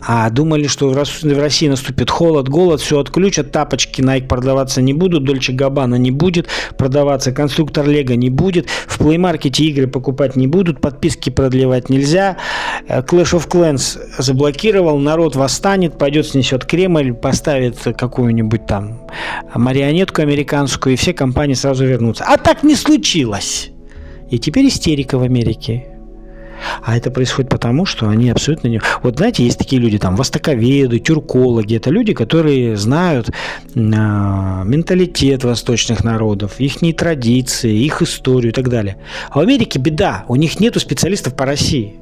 А 0.00 0.30
думали, 0.30 0.66
что 0.66 0.88
в 0.88 1.38
России 1.38 1.68
наступит 1.68 2.10
холод, 2.10 2.48
голод, 2.48 2.80
все 2.80 3.00
отключат, 3.00 3.52
тапочки 3.52 4.00
Nike 4.00 4.28
продаваться 4.28 4.80
не 4.80 4.92
будут, 4.92 5.24
Дольче 5.24 5.52
Габбана 5.52 5.96
не 5.96 6.10
будет 6.10 6.48
продаваться, 6.76 7.32
конструктор 7.32 7.86
Лего 7.86 8.12
не 8.12 8.30
будет, 8.30 8.68
в 8.86 9.00
Play 9.00 9.16
Market 9.16 9.60
игры 9.60 9.88
покупать 9.88 10.36
не 10.36 10.46
будут, 10.46 10.80
подписки 10.80 11.30
продлевать 11.30 11.88
нельзя, 11.88 12.36
э, 12.86 13.00
Clash 13.00 13.36
of 13.36 13.48
Clans 13.48 13.98
заблокировал, 14.18 14.98
народ 14.98 15.34
восстанет, 15.36 15.98
пойдет 15.98 16.28
снесет 16.28 16.64
Кремль, 16.64 17.12
поставит 17.12 17.78
какую-нибудь 17.78 18.66
там 18.66 19.00
марионетку 19.54 20.22
американскую, 20.22 20.94
и 20.94 20.96
все 20.96 21.12
компании 21.12 21.54
сразу 21.54 21.84
вернутся. 21.84 22.24
А 22.26 22.36
так 22.36 22.62
не 22.62 22.76
случилось. 22.76 23.70
И 24.30 24.38
теперь 24.38 24.68
истерика 24.68 25.18
в 25.18 25.22
Америке. 25.22 25.97
А 26.82 26.96
это 26.96 27.10
происходит 27.10 27.50
потому, 27.50 27.86
что 27.86 28.08
они 28.08 28.30
абсолютно 28.30 28.68
не... 28.68 28.80
Вот 29.02 29.16
знаете, 29.16 29.44
есть 29.44 29.58
такие 29.58 29.80
люди, 29.80 29.98
там, 29.98 30.16
востоковеды, 30.16 30.98
тюркологи. 30.98 31.76
Это 31.76 31.90
люди, 31.90 32.14
которые 32.14 32.76
знают 32.76 33.28
э, 33.28 33.32
менталитет 33.74 35.44
восточных 35.44 36.04
народов, 36.04 36.60
их 36.60 36.78
традиции, 36.96 37.72
их 37.72 38.02
историю 38.02 38.52
и 38.52 38.54
так 38.54 38.68
далее. 38.68 38.96
А 39.30 39.38
в 39.38 39.42
Америке 39.42 39.78
беда, 39.78 40.24
у 40.28 40.36
них 40.36 40.60
нету 40.60 40.80
специалистов 40.80 41.34
по 41.34 41.44
России. 41.44 41.96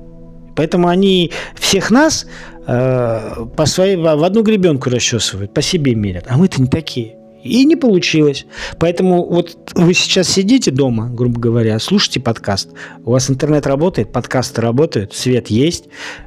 Поэтому 0.54 0.88
они 0.88 1.32
всех 1.54 1.90
нас 1.90 2.26
э, 2.66 3.46
по 3.56 3.66
своей, 3.66 3.96
в 3.96 4.24
одну 4.24 4.42
гребенку 4.42 4.90
расчесывают, 4.90 5.52
по 5.52 5.62
себе 5.62 5.94
мерят. 5.94 6.24
А 6.28 6.36
мы-то 6.36 6.60
не 6.60 6.68
такие. 6.68 7.16
И 7.42 7.64
не 7.64 7.76
получилось. 7.76 8.46
Поэтому 8.78 9.24
вот 9.24 9.56
вы 9.74 9.94
сейчас 9.94 10.28
сидите 10.28 10.70
дома, 10.70 11.08
грубо 11.08 11.40
говоря, 11.40 11.78
слушайте 11.78 12.20
подкаст. 12.20 12.70
У 13.04 13.12
вас 13.12 13.30
интернет 13.30 13.66
работает, 13.66 14.12
подкасты 14.12 14.60
работают, 14.60 15.14
свет 15.14 15.48
есть, 15.48 15.84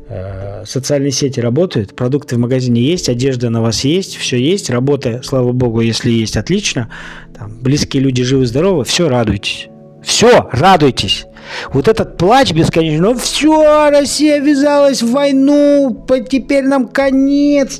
э, 0.07 0.63
социальные 0.65 1.11
сети 1.11 1.39
работают, 1.39 1.95
продукты 1.95 2.35
в 2.35 2.39
магазине 2.39 2.81
есть, 2.81 3.09
одежда 3.09 3.49
на 3.49 3.61
вас 3.61 3.83
есть, 3.83 4.15
все 4.15 4.37
есть, 4.37 4.69
работа, 4.69 5.21
слава 5.23 5.51
богу, 5.51 5.81
если 5.81 6.11
есть, 6.11 6.37
отлично. 6.37 6.89
Там, 7.37 7.57
близкие 7.61 8.03
люди 8.03 8.23
живы-здоровы, 8.23 8.83
все, 8.85 9.09
радуйтесь. 9.09 9.67
Все, 10.03 10.47
радуйтесь. 10.51 11.25
Вот 11.73 11.87
этот 11.87 12.17
плач 12.17 12.51
бесконечный, 12.53 12.99
ну 12.99 13.15
все, 13.15 13.89
Россия 13.89 14.39
ввязалась 14.39 15.01
в 15.01 15.11
войну, 15.11 16.05
теперь 16.29 16.65
нам 16.65 16.87
конец, 16.87 17.79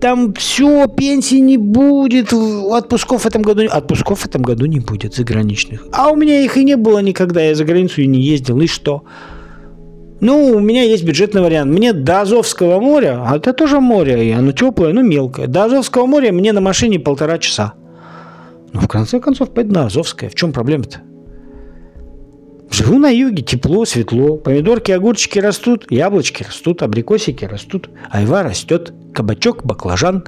там 0.00 0.34
все, 0.34 0.86
пенсии 0.88 1.36
не 1.36 1.56
будет, 1.56 2.32
отпусков 2.32 3.22
в 3.22 3.26
этом 3.26 3.42
году, 3.42 3.62
отпусков 3.70 4.20
в 4.20 4.26
этом 4.26 4.42
году 4.42 4.66
не 4.66 4.80
будет 4.80 5.14
заграничных. 5.14 5.86
А 5.92 6.10
у 6.10 6.16
меня 6.16 6.40
их 6.40 6.56
и 6.56 6.64
не 6.64 6.76
было 6.76 6.98
никогда, 6.98 7.42
я 7.42 7.54
за 7.54 7.64
границу 7.64 8.02
и 8.02 8.06
не 8.06 8.20
ездил, 8.20 8.60
и 8.60 8.66
что? 8.66 9.04
Ну, 10.20 10.52
у 10.56 10.60
меня 10.60 10.82
есть 10.82 11.04
бюджетный 11.04 11.42
вариант. 11.42 11.70
Мне 11.70 11.92
до 11.92 12.22
Азовского 12.22 12.80
моря, 12.80 13.24
а 13.26 13.36
это 13.36 13.52
тоже 13.52 13.80
море, 13.80 14.28
и 14.28 14.32
оно 14.32 14.52
теплое, 14.52 14.92
но 14.92 15.02
мелкое. 15.02 15.48
До 15.48 15.64
Азовского 15.64 16.06
моря 16.06 16.32
мне 16.32 16.52
на 16.52 16.60
машине 16.60 16.98
полтора 16.98 17.38
часа. 17.38 17.74
Ну, 18.72 18.80
в 18.80 18.88
конце 18.88 19.20
концов, 19.20 19.52
пойду 19.52 19.74
на 19.74 19.86
Азовское. 19.86 20.30
В 20.30 20.34
чем 20.34 20.52
проблема-то? 20.52 21.00
Живу 22.70 22.98
на 22.98 23.08
юге, 23.08 23.42
тепло, 23.42 23.84
светло. 23.84 24.36
Помидорки, 24.36 24.90
огурчики 24.90 25.38
растут, 25.38 25.86
яблочки 25.90 26.42
растут, 26.42 26.82
абрикосики 26.82 27.44
растут, 27.44 27.88
айва 28.10 28.42
растет, 28.42 28.92
кабачок, 29.12 29.64
баклажан, 29.64 30.24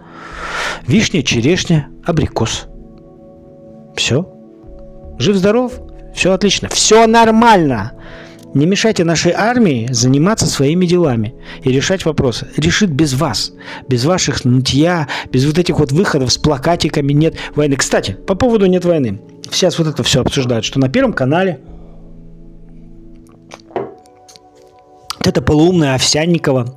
вишня, 0.87 1.23
черешня, 1.23 1.89
абрикос. 2.05 2.67
Все. 3.97 4.33
Жив-здоров, 5.19 5.73
все 6.15 6.33
отлично, 6.33 6.69
все 6.69 7.07
нормально. 7.07 7.93
Не 8.55 8.65
мешайте 8.65 9.05
нашей 9.05 9.33
армии 9.33 9.89
заниматься 9.91 10.47
своими 10.47 10.87
делами 10.87 11.35
и 11.63 11.71
решать 11.71 12.05
вопросы. 12.05 12.49
Решит 12.57 12.91
без 12.91 13.15
вас, 13.15 13.53
без 13.89 14.05
ваших 14.05 14.45
нытья, 14.45 15.09
без 15.31 15.45
вот 15.47 15.59
этих 15.59 15.79
вот 15.79 15.93
выходов 15.93 16.33
с 16.33 16.39
плакатиками 16.39 17.13
«нет 17.13 17.35
войны». 17.55 17.77
Кстати, 17.77 18.13
по 18.13 18.35
поводу 18.35 18.67
«нет 18.67 18.85
войны». 18.85 19.21
Сейчас 19.51 19.79
вот 19.79 19.89
это 19.89 20.03
все 20.03 20.21
обсуждают, 20.21 20.65
что 20.65 20.79
на 20.79 20.89
Первом 20.89 21.13
канале– 21.13 21.61
это 25.27 25.43
полуумная 25.43 25.95
Овсянникова. 25.95 26.75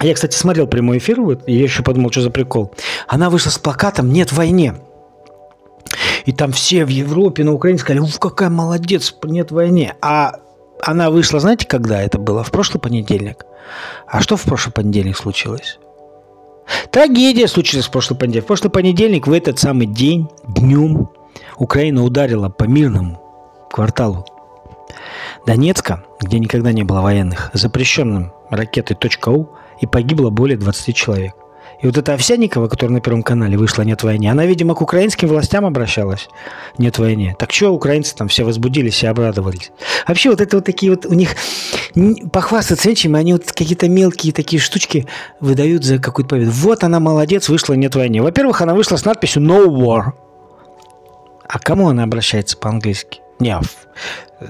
Я, 0.00 0.14
кстати, 0.14 0.36
смотрел 0.36 0.66
прямой 0.66 0.98
эфир, 0.98 1.20
вот, 1.20 1.48
и 1.48 1.54
я 1.54 1.62
еще 1.62 1.82
подумал, 1.82 2.10
что 2.10 2.20
за 2.20 2.30
прикол. 2.30 2.74
Она 3.08 3.30
вышла 3.30 3.50
с 3.50 3.58
плакатом 3.58 4.12
«Нет 4.12 4.32
войне». 4.32 4.74
И 6.26 6.32
там 6.32 6.52
все 6.52 6.84
в 6.84 6.88
Европе, 6.88 7.44
на 7.44 7.52
Украине 7.52 7.78
сказали, 7.78 8.00
уф, 8.00 8.18
какая 8.18 8.50
молодец, 8.50 9.14
нет 9.24 9.52
войне. 9.52 9.94
А 10.02 10.40
она 10.82 11.10
вышла, 11.10 11.40
знаете, 11.40 11.66
когда 11.66 12.02
это 12.02 12.18
было? 12.18 12.42
В 12.42 12.50
прошлый 12.50 12.80
понедельник. 12.80 13.46
А 14.06 14.20
что 14.20 14.36
в 14.36 14.42
прошлый 14.42 14.72
понедельник 14.72 15.16
случилось? 15.16 15.78
Трагедия 16.90 17.46
случилась 17.46 17.86
в 17.86 17.90
прошлый 17.90 18.18
понедельник. 18.18 18.44
В 18.44 18.48
прошлый 18.48 18.70
понедельник, 18.70 19.26
в 19.26 19.32
этот 19.32 19.58
самый 19.60 19.86
день, 19.86 20.28
днем, 20.48 21.08
Украина 21.58 22.02
ударила 22.02 22.48
по 22.48 22.64
мирному 22.64 23.22
кварталу 23.70 24.26
Донецка, 25.46 26.02
где 26.20 26.38
никогда 26.38 26.72
не 26.72 26.82
было 26.82 27.00
военных, 27.00 27.50
запрещенным 27.52 28.32
ракетой 28.50 28.96
.у 29.26 29.46
и 29.80 29.86
погибло 29.86 30.30
более 30.30 30.58
20 30.58 30.94
человек. 30.94 31.34
И 31.82 31.86
вот 31.86 31.98
эта 31.98 32.14
Овсянникова, 32.14 32.68
которая 32.68 32.94
на 32.94 33.00
Первом 33.02 33.22
канале 33.22 33.58
вышла 33.58 33.82
«Нет 33.82 34.02
войне», 34.02 34.30
она, 34.30 34.46
видимо, 34.46 34.74
к 34.74 34.80
украинским 34.80 35.28
властям 35.28 35.66
обращалась 35.66 36.28
«Нет 36.78 36.98
войне». 36.98 37.36
Так 37.38 37.52
что 37.52 37.70
украинцы 37.70 38.16
там 38.16 38.28
все 38.28 38.44
возбудились 38.44 39.02
и 39.02 39.06
обрадовались? 39.06 39.72
Вообще 40.08 40.30
вот 40.30 40.40
это 40.40 40.56
вот 40.56 40.64
такие 40.64 40.90
вот 40.90 41.04
у 41.04 41.12
них 41.12 41.36
похвастаться 42.32 42.88
нечем, 42.88 43.14
они 43.14 43.34
вот 43.34 43.44
какие-то 43.52 43.88
мелкие 43.88 44.32
такие 44.32 44.60
штучки 44.60 45.06
выдают 45.38 45.84
за 45.84 45.98
какую-то 45.98 46.30
победу. 46.30 46.50
Вот 46.50 46.82
она 46.82 46.98
молодец, 46.98 47.48
вышла 47.50 47.74
«Нет 47.74 47.94
войне». 47.94 48.22
Во-первых, 48.22 48.62
она 48.62 48.74
вышла 48.74 48.96
с 48.96 49.04
надписью 49.04 49.42
«No 49.42 49.66
war». 49.66 50.12
А 51.46 51.58
кому 51.58 51.88
она 51.90 52.04
обращается 52.04 52.56
по-английски? 52.56 53.20
Не, 53.38 53.58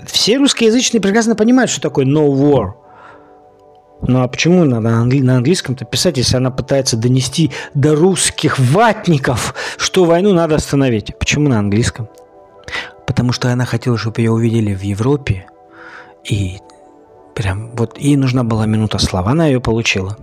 все 0.07 0.39
русскоязычные 0.39 1.01
прекрасно 1.01 1.35
понимают, 1.35 1.71
что 1.71 1.81
такое 1.81 2.05
«no 2.05 2.29
war». 2.29 2.75
Ну 4.03 4.23
а 4.23 4.29
почему 4.29 4.65
надо 4.65 4.91
на 4.91 5.37
английском-то 5.37 5.85
писать, 5.87 6.19
если 6.19 6.37
она 6.37 6.51
пытается 6.51 6.97
донести 6.97 7.51
до 7.75 7.95
русских 7.95 8.59
ватников, 8.59 9.55
что 9.79 10.05
войну 10.05 10.35
надо 10.35 10.57
остановить? 10.57 11.17
Почему 11.19 11.49
на 11.49 11.59
английском? 11.59 12.09
Потому 13.07 13.33
что 13.33 13.51
она 13.51 13.65
хотела, 13.65 13.97
чтобы 13.97 14.21
ее 14.21 14.33
увидели 14.33 14.75
в 14.75 14.83
Европе, 14.83 15.47
и 16.25 16.59
прям 17.35 17.71
вот 17.75 17.99
ей 17.99 18.17
нужна 18.17 18.45
была 18.45 18.67
минута 18.67 18.99
слова, 18.99 19.31
она 19.31 19.47
ее 19.47 19.61
получила. 19.61 20.19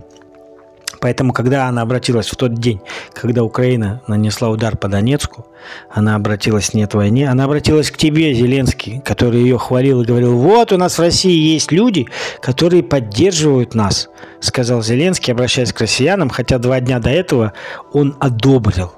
Поэтому, 1.04 1.34
когда 1.34 1.68
она 1.68 1.82
обратилась 1.82 2.28
в 2.28 2.36
тот 2.36 2.54
день, 2.54 2.80
когда 3.12 3.44
Украина 3.44 4.00
нанесла 4.06 4.48
удар 4.48 4.74
по 4.74 4.88
Донецку, 4.88 5.44
она 5.90 6.14
обратилась 6.14 6.72
«нет 6.72 6.94
войне», 6.94 7.28
она 7.28 7.44
обратилась 7.44 7.90
к 7.90 7.98
тебе, 7.98 8.32
Зеленский, 8.32 9.02
который 9.04 9.42
ее 9.42 9.58
хвалил 9.58 10.00
и 10.00 10.06
говорил, 10.06 10.38
вот 10.38 10.72
у 10.72 10.78
нас 10.78 10.96
в 10.96 11.02
России 11.02 11.52
есть 11.52 11.72
люди, 11.72 12.08
которые 12.40 12.82
поддерживают 12.82 13.74
нас, 13.74 14.08
сказал 14.40 14.82
Зеленский, 14.82 15.34
обращаясь 15.34 15.74
к 15.74 15.80
россиянам, 15.82 16.30
хотя 16.30 16.56
два 16.56 16.80
дня 16.80 17.00
до 17.00 17.10
этого 17.10 17.52
он 17.92 18.16
одобрил 18.18 18.94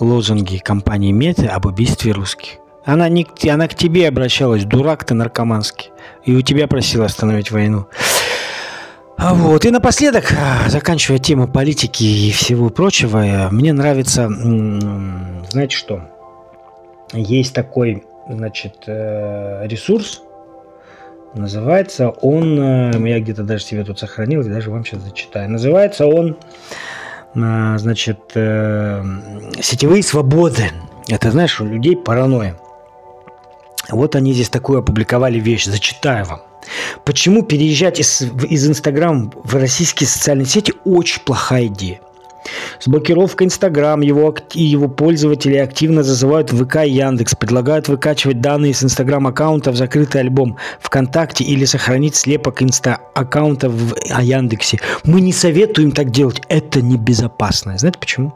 лозунги 0.00 0.56
компании 0.56 1.12
Меты 1.12 1.46
об 1.46 1.66
убийстве 1.66 2.10
русских. 2.10 2.54
Она, 2.84 3.08
не, 3.08 3.28
она 3.48 3.68
к 3.68 3.76
тебе 3.76 4.08
обращалась, 4.08 4.64
дурак 4.64 5.04
ты 5.04 5.14
наркоманский, 5.14 5.92
и 6.24 6.34
у 6.34 6.42
тебя 6.42 6.66
просила 6.66 7.04
остановить 7.04 7.52
войну. 7.52 7.86
А 9.24 9.34
вот. 9.34 9.64
И 9.64 9.70
напоследок, 9.70 10.34
а, 10.36 10.68
заканчивая 10.68 11.20
тему 11.20 11.46
политики 11.46 12.02
и 12.02 12.32
всего 12.32 12.70
прочего, 12.70 13.48
мне 13.52 13.72
нравится, 13.72 14.28
знаете 14.28 15.76
что, 15.76 16.00
есть 17.12 17.54
такой, 17.54 18.02
значит, 18.28 18.82
э, 18.88 19.64
ресурс, 19.68 20.22
называется 21.34 22.08
он, 22.08 22.58
э, 22.58 23.08
я 23.10 23.20
где-то 23.20 23.44
даже 23.44 23.62
себе 23.62 23.84
тут 23.84 24.00
сохранил, 24.00 24.40
и 24.40 24.48
даже 24.48 24.72
вам 24.72 24.84
сейчас 24.84 25.02
зачитаю, 25.02 25.48
называется 25.48 26.04
он, 26.06 26.36
э, 27.36 27.78
значит, 27.78 28.18
сетевые 28.32 30.02
свободы. 30.02 30.64
Это, 31.06 31.30
знаешь, 31.30 31.60
у 31.60 31.64
людей 31.64 31.96
паранойя. 31.96 32.56
Вот 33.88 34.16
они 34.16 34.32
здесь 34.32 34.48
такую 34.48 34.80
опубликовали 34.80 35.38
вещь, 35.38 35.66
зачитаю 35.66 36.24
вам. 36.24 36.40
Почему 37.04 37.42
переезжать 37.42 38.00
из, 38.00 38.22
из 38.48 38.68
Инстаграм 38.68 39.32
в 39.44 39.54
российские 39.56 40.08
социальные 40.08 40.46
сети 40.46 40.74
очень 40.84 41.20
плохая 41.22 41.66
идея. 41.66 42.00
С 42.80 42.88
блокировкой 42.88 43.46
Инстаграм 43.46 44.00
его 44.00 44.34
его 44.52 44.88
пользователи 44.88 45.56
активно 45.56 46.02
зазывают 46.02 46.50
ВК 46.50 46.78
и 46.84 46.90
Яндекс, 46.90 47.36
предлагают 47.36 47.88
выкачивать 47.88 48.40
данные 48.40 48.74
с 48.74 48.82
Инстаграм 48.82 49.26
аккаунта 49.26 49.70
в 49.70 49.76
закрытый 49.76 50.22
альбом 50.22 50.56
ВКонтакте 50.80 51.44
или 51.44 51.64
сохранить 51.64 52.16
слепок 52.16 52.62
Инста 52.62 52.98
аккаунта 53.14 53.68
в 53.68 53.94
Яндексе. 54.20 54.80
Мы 55.04 55.20
не 55.20 55.32
советуем 55.32 55.92
так 55.92 56.10
делать, 56.10 56.40
это 56.48 56.82
небезопасно. 56.82 57.78
Знаете 57.78 57.98
почему? 57.98 58.34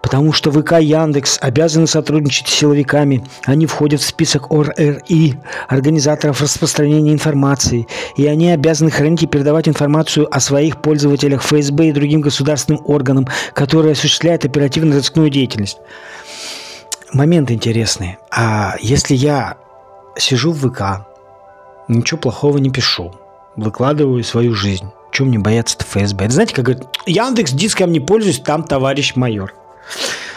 Потому 0.00 0.32
что 0.32 0.50
ВК 0.50 0.80
Яндекс 0.80 1.38
обязаны 1.40 1.86
сотрудничать 1.86 2.48
с 2.48 2.54
силовиками. 2.54 3.24
Они 3.44 3.66
входят 3.66 4.00
в 4.00 4.06
список 4.06 4.50
ОРРИ, 4.50 5.34
организаторов 5.68 6.40
распространения 6.40 7.12
информации. 7.12 7.86
И 8.16 8.26
они 8.26 8.50
обязаны 8.50 8.90
хранить 8.90 9.22
и 9.22 9.26
передавать 9.26 9.68
информацию 9.68 10.28
о 10.34 10.40
своих 10.40 10.80
пользователях 10.80 11.42
ФСБ 11.42 11.88
и 11.88 11.92
другим 11.92 12.20
государственным 12.20 12.82
органам, 12.86 13.26
которые 13.52 13.92
осуществляют 13.92 14.44
оперативно-розыскную 14.44 15.30
деятельность. 15.30 15.78
Момент 17.12 17.50
интересный. 17.50 18.18
А 18.30 18.76
если 18.80 19.14
я 19.14 19.56
сижу 20.16 20.52
в 20.52 20.68
ВК, 20.68 21.06
ничего 21.88 22.18
плохого 22.18 22.58
не 22.58 22.70
пишу, 22.70 23.12
выкладываю 23.56 24.24
свою 24.24 24.54
жизнь, 24.54 24.90
чем 25.14 25.28
мне 25.28 25.38
бояться-то 25.38 25.84
ФСБ? 25.84 26.24
Это 26.24 26.34
знаете, 26.34 26.54
как 26.54 26.64
говорят, 26.64 26.88
Яндекс 27.06 27.52
диском 27.52 27.92
не 27.92 28.00
пользуюсь, 28.00 28.40
там 28.40 28.64
товарищ 28.64 29.14
майор. 29.14 29.54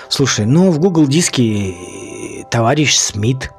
Слушай, 0.07 0.45
ну 0.45 0.71
в 0.71 0.80
Google 0.80 1.07
диске 1.07 1.71
э, 1.71 2.43
товарищ 2.49 2.95
Смит. 2.95 3.51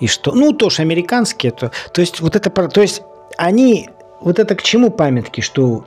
И 0.00 0.06
что? 0.06 0.32
Ну, 0.32 0.52
тоже 0.52 0.82
американские. 0.82 1.52
То, 1.52 1.70
то 1.92 2.00
есть, 2.00 2.20
вот 2.20 2.36
это, 2.36 2.50
то 2.50 2.80
есть, 2.80 3.02
они, 3.36 3.90
вот 4.20 4.38
это 4.38 4.54
к 4.54 4.62
чему 4.62 4.90
памятки, 4.90 5.40
что 5.40 5.84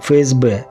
ФСБ? 0.00 0.64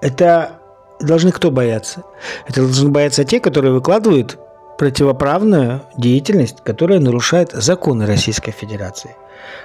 Это 0.00 0.58
должны 1.00 1.30
кто 1.30 1.50
бояться? 1.50 2.02
Это 2.48 2.62
должны 2.62 2.90
бояться 2.90 3.24
те, 3.24 3.38
которые 3.38 3.72
выкладывают 3.72 4.38
противоправную 4.76 5.82
деятельность, 5.96 6.58
которая 6.62 6.98
нарушает 7.00 7.52
законы 7.52 8.06
Российской 8.06 8.50
Федерации. 8.50 9.16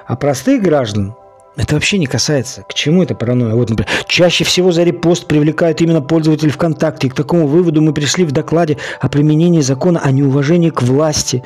А 0.06 0.16
простых 0.16 0.62
граждан 0.62 1.16
это 1.58 1.76
вообще 1.76 1.97
не 1.97 2.06
касается. 2.06 2.64
К 2.64 2.74
чему 2.74 3.04
это 3.04 3.14
паранойя? 3.14 3.56
Вот, 3.56 3.70
например, 3.70 3.89
чаще 4.08 4.43
всего 4.45 4.72
за 4.72 4.84
репост 4.84 5.28
привлекают 5.28 5.82
именно 5.82 6.02
пользователей 6.02 6.52
ВКонтакте. 6.52 7.08
И 7.08 7.10
к 7.10 7.14
такому 7.14 7.45
выводу 7.47 7.82
мы 7.82 7.93
пришли 7.93 8.24
в 8.24 8.32
докладе 8.32 8.78
о 8.99 9.10
применении 9.10 9.62
закона 9.62 9.99
о 9.99 10.12
неуважении 10.12 10.70
к 10.70 10.82
власти. 10.82 11.43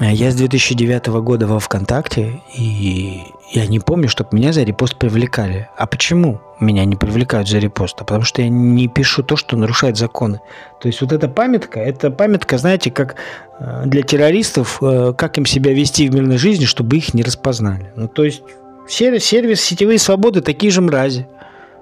Я 0.00 0.32
с 0.32 0.34
2009 0.34 1.06
года 1.22 1.46
во 1.46 1.60
ВКонтакте, 1.60 2.40
и 2.52 3.22
я 3.52 3.66
не 3.66 3.78
помню, 3.78 4.08
чтобы 4.08 4.30
меня 4.32 4.52
за 4.52 4.64
репост 4.64 4.96
привлекали. 4.96 5.68
А 5.76 5.86
почему 5.86 6.40
меня 6.58 6.84
не 6.84 6.96
привлекают 6.96 7.48
за 7.48 7.58
репост? 7.58 8.00
А 8.00 8.04
потому 8.04 8.24
что 8.24 8.42
я 8.42 8.48
не 8.48 8.88
пишу 8.88 9.22
то, 9.22 9.36
что 9.36 9.56
нарушает 9.56 9.96
законы. 9.96 10.40
То 10.80 10.88
есть 10.88 11.00
вот 11.00 11.12
эта 11.12 11.28
памятка, 11.28 11.78
это 11.78 12.10
памятка, 12.10 12.58
знаете, 12.58 12.90
как 12.90 13.14
э, 13.60 13.82
для 13.86 14.02
террористов, 14.02 14.78
э, 14.82 15.14
как 15.16 15.38
им 15.38 15.46
себя 15.46 15.72
вести 15.72 16.08
в 16.08 16.14
мирной 16.14 16.38
жизни, 16.38 16.64
чтобы 16.64 16.96
их 16.96 17.14
не 17.14 17.22
распознали. 17.22 17.92
Ну, 17.94 18.08
то 18.08 18.24
есть 18.24 18.42
сервис, 18.88 19.24
сервис 19.24 19.60
сетевые 19.60 20.00
свободы 20.00 20.40
такие 20.40 20.72
же 20.72 20.80
мрази. 20.80 21.28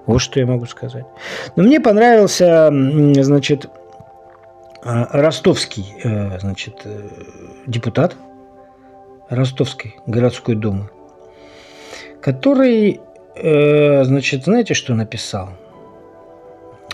Вот 0.05 0.19
что 0.19 0.39
я 0.39 0.45
могу 0.45 0.67
сказать. 0.67 1.05
Но 1.55 1.63
мне 1.63 1.79
понравился, 1.79 2.69
значит, 2.71 3.65
э, 3.65 3.69
ростовский, 4.83 5.85
значит, 6.39 6.85
депутат 7.65 8.15
Ростовской 9.29 9.95
городской 10.05 10.55
думы 10.55 10.89
который, 12.23 13.01
э, 13.35 14.03
значит, 14.05 14.45
знаете, 14.45 14.73
что 14.73 14.95
написал? 14.95 15.49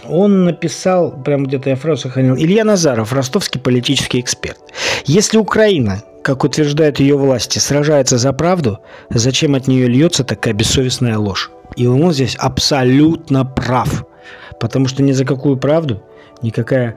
Он 0.07 0.45
написал, 0.45 1.11
прям 1.23 1.45
где-то 1.45 1.69
я 1.69 1.75
фразу 1.75 2.03
сохранил, 2.03 2.35
Илья 2.35 2.63
Назаров, 2.63 3.13
ростовский 3.13 3.61
политический 3.61 4.19
эксперт. 4.19 4.59
Если 5.05 5.37
Украина, 5.37 6.01
как 6.23 6.43
утверждают 6.43 6.99
ее 6.99 7.15
власти, 7.17 7.59
сражается 7.59 8.17
за 8.17 8.33
правду, 8.33 8.79
зачем 9.09 9.55
от 9.55 9.67
нее 9.67 9.87
льется 9.87 10.23
такая 10.23 10.53
бессовестная 10.53 11.17
ложь? 11.17 11.51
И 11.75 11.85
он 11.85 12.11
здесь 12.11 12.35
абсолютно 12.39 13.45
прав. 13.45 14.05
Потому 14.59 14.87
что 14.87 15.03
ни 15.03 15.11
за 15.11 15.25
какую 15.25 15.57
правду 15.57 16.01
никакая 16.41 16.95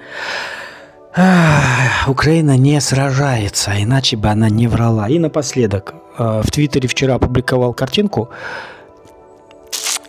Украина 1.15 2.57
не 2.57 2.81
сражается, 2.81 3.73
иначе 3.79 4.17
бы 4.17 4.29
она 4.29 4.49
не 4.49 4.67
врала. 4.67 5.09
И 5.09 5.19
напоследок, 5.19 5.95
э, 6.19 6.43
в 6.43 6.51
Твиттере 6.51 6.89
вчера 6.89 7.17
опубликовал 7.17 7.75
картинку, 7.75 8.31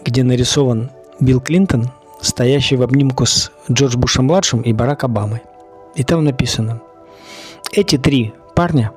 где 0.05 0.23
нарисован 0.23 0.91
Билл 1.19 1.41
Клинтон, 1.41 1.91
стоящий 2.21 2.77
в 2.77 2.83
обнимку 2.83 3.25
с 3.25 3.51
Джордж 3.69 3.97
Бушем-младшим 3.97 4.61
и 4.61 4.71
Барак 4.71 5.03
Обамой. 5.03 5.41
И 5.95 6.03
там 6.03 6.23
написано, 6.23 6.81
эти 7.73 7.97
три 7.97 8.33
парня 8.55 8.91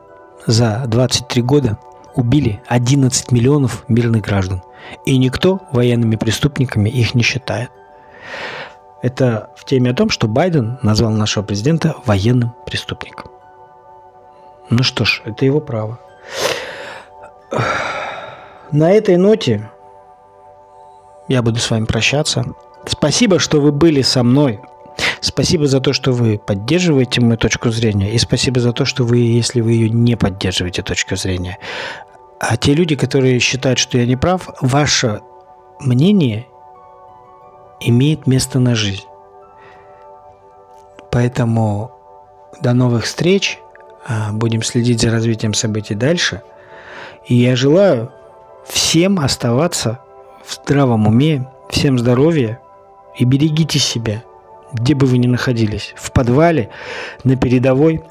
за 0.46 0.84
23 0.86 1.42
года 1.42 1.78
убили 2.14 2.62
11 2.68 3.32
миллионов 3.32 3.84
мирных 3.88 4.22
граждан, 4.22 4.62
и 5.04 5.18
никто 5.18 5.60
военными 5.72 6.14
преступниками 6.14 6.88
их 6.88 7.14
не 7.14 7.22
считает. 7.22 7.70
Это 9.02 9.50
в 9.56 9.64
теме 9.64 9.90
о 9.90 9.94
том, 9.94 10.10
что 10.10 10.26
Байден 10.26 10.78
назвал 10.82 11.12
нашего 11.12 11.44
президента 11.44 11.94
военным 12.06 12.54
преступником. 12.66 13.30
Ну 14.70 14.82
что 14.82 15.04
ж, 15.04 15.22
это 15.24 15.44
его 15.44 15.60
право. 15.60 15.98
На 18.72 18.90
этой 18.90 19.16
ноте 19.16 19.70
я 21.28 21.42
буду 21.42 21.58
с 21.58 21.70
вами 21.70 21.84
прощаться. 21.84 22.44
Спасибо, 22.86 23.38
что 23.38 23.60
вы 23.60 23.72
были 23.72 24.02
со 24.02 24.22
мной. 24.22 24.60
Спасибо 25.20 25.66
за 25.66 25.80
то, 25.80 25.92
что 25.92 26.12
вы 26.12 26.38
поддерживаете 26.38 27.20
мою 27.20 27.36
точку 27.36 27.70
зрения. 27.70 28.12
И 28.12 28.18
спасибо 28.18 28.60
за 28.60 28.72
то, 28.72 28.84
что 28.84 29.04
вы, 29.04 29.18
если 29.18 29.60
вы 29.60 29.72
ее 29.72 29.90
не 29.90 30.16
поддерживаете, 30.16 30.82
точку 30.82 31.16
зрения. 31.16 31.58
А 32.38 32.56
те 32.56 32.74
люди, 32.74 32.96
которые 32.96 33.38
считают, 33.40 33.78
что 33.78 33.98
я 33.98 34.06
не 34.06 34.16
прав, 34.16 34.48
ваше 34.60 35.20
мнение 35.80 36.46
имеет 37.80 38.26
место 38.26 38.58
на 38.58 38.74
жизнь. 38.74 39.04
Поэтому 41.10 41.92
до 42.60 42.72
новых 42.72 43.04
встреч. 43.04 43.58
А, 44.08 44.32
будем 44.32 44.62
следить 44.62 45.00
за 45.00 45.10
развитием 45.10 45.54
событий 45.54 45.94
дальше. 45.94 46.42
И 47.26 47.34
я 47.34 47.56
желаю 47.56 48.12
всем 48.66 49.18
оставаться 49.18 50.00
в 50.44 50.54
здравом 50.54 51.06
уме, 51.06 51.48
всем 51.70 51.98
здоровья 51.98 52.60
и 53.16 53.24
берегите 53.24 53.78
себя, 53.78 54.22
где 54.72 54.94
бы 54.94 55.06
вы 55.06 55.18
ни 55.18 55.26
находились, 55.26 55.94
в 55.96 56.12
подвале, 56.12 56.70
на 57.24 57.36
передовой 57.36 58.04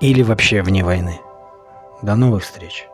или 0.00 0.22
вообще 0.22 0.62
вне 0.62 0.84
войны. 0.84 1.20
До 2.02 2.16
новых 2.16 2.42
встреч! 2.42 2.89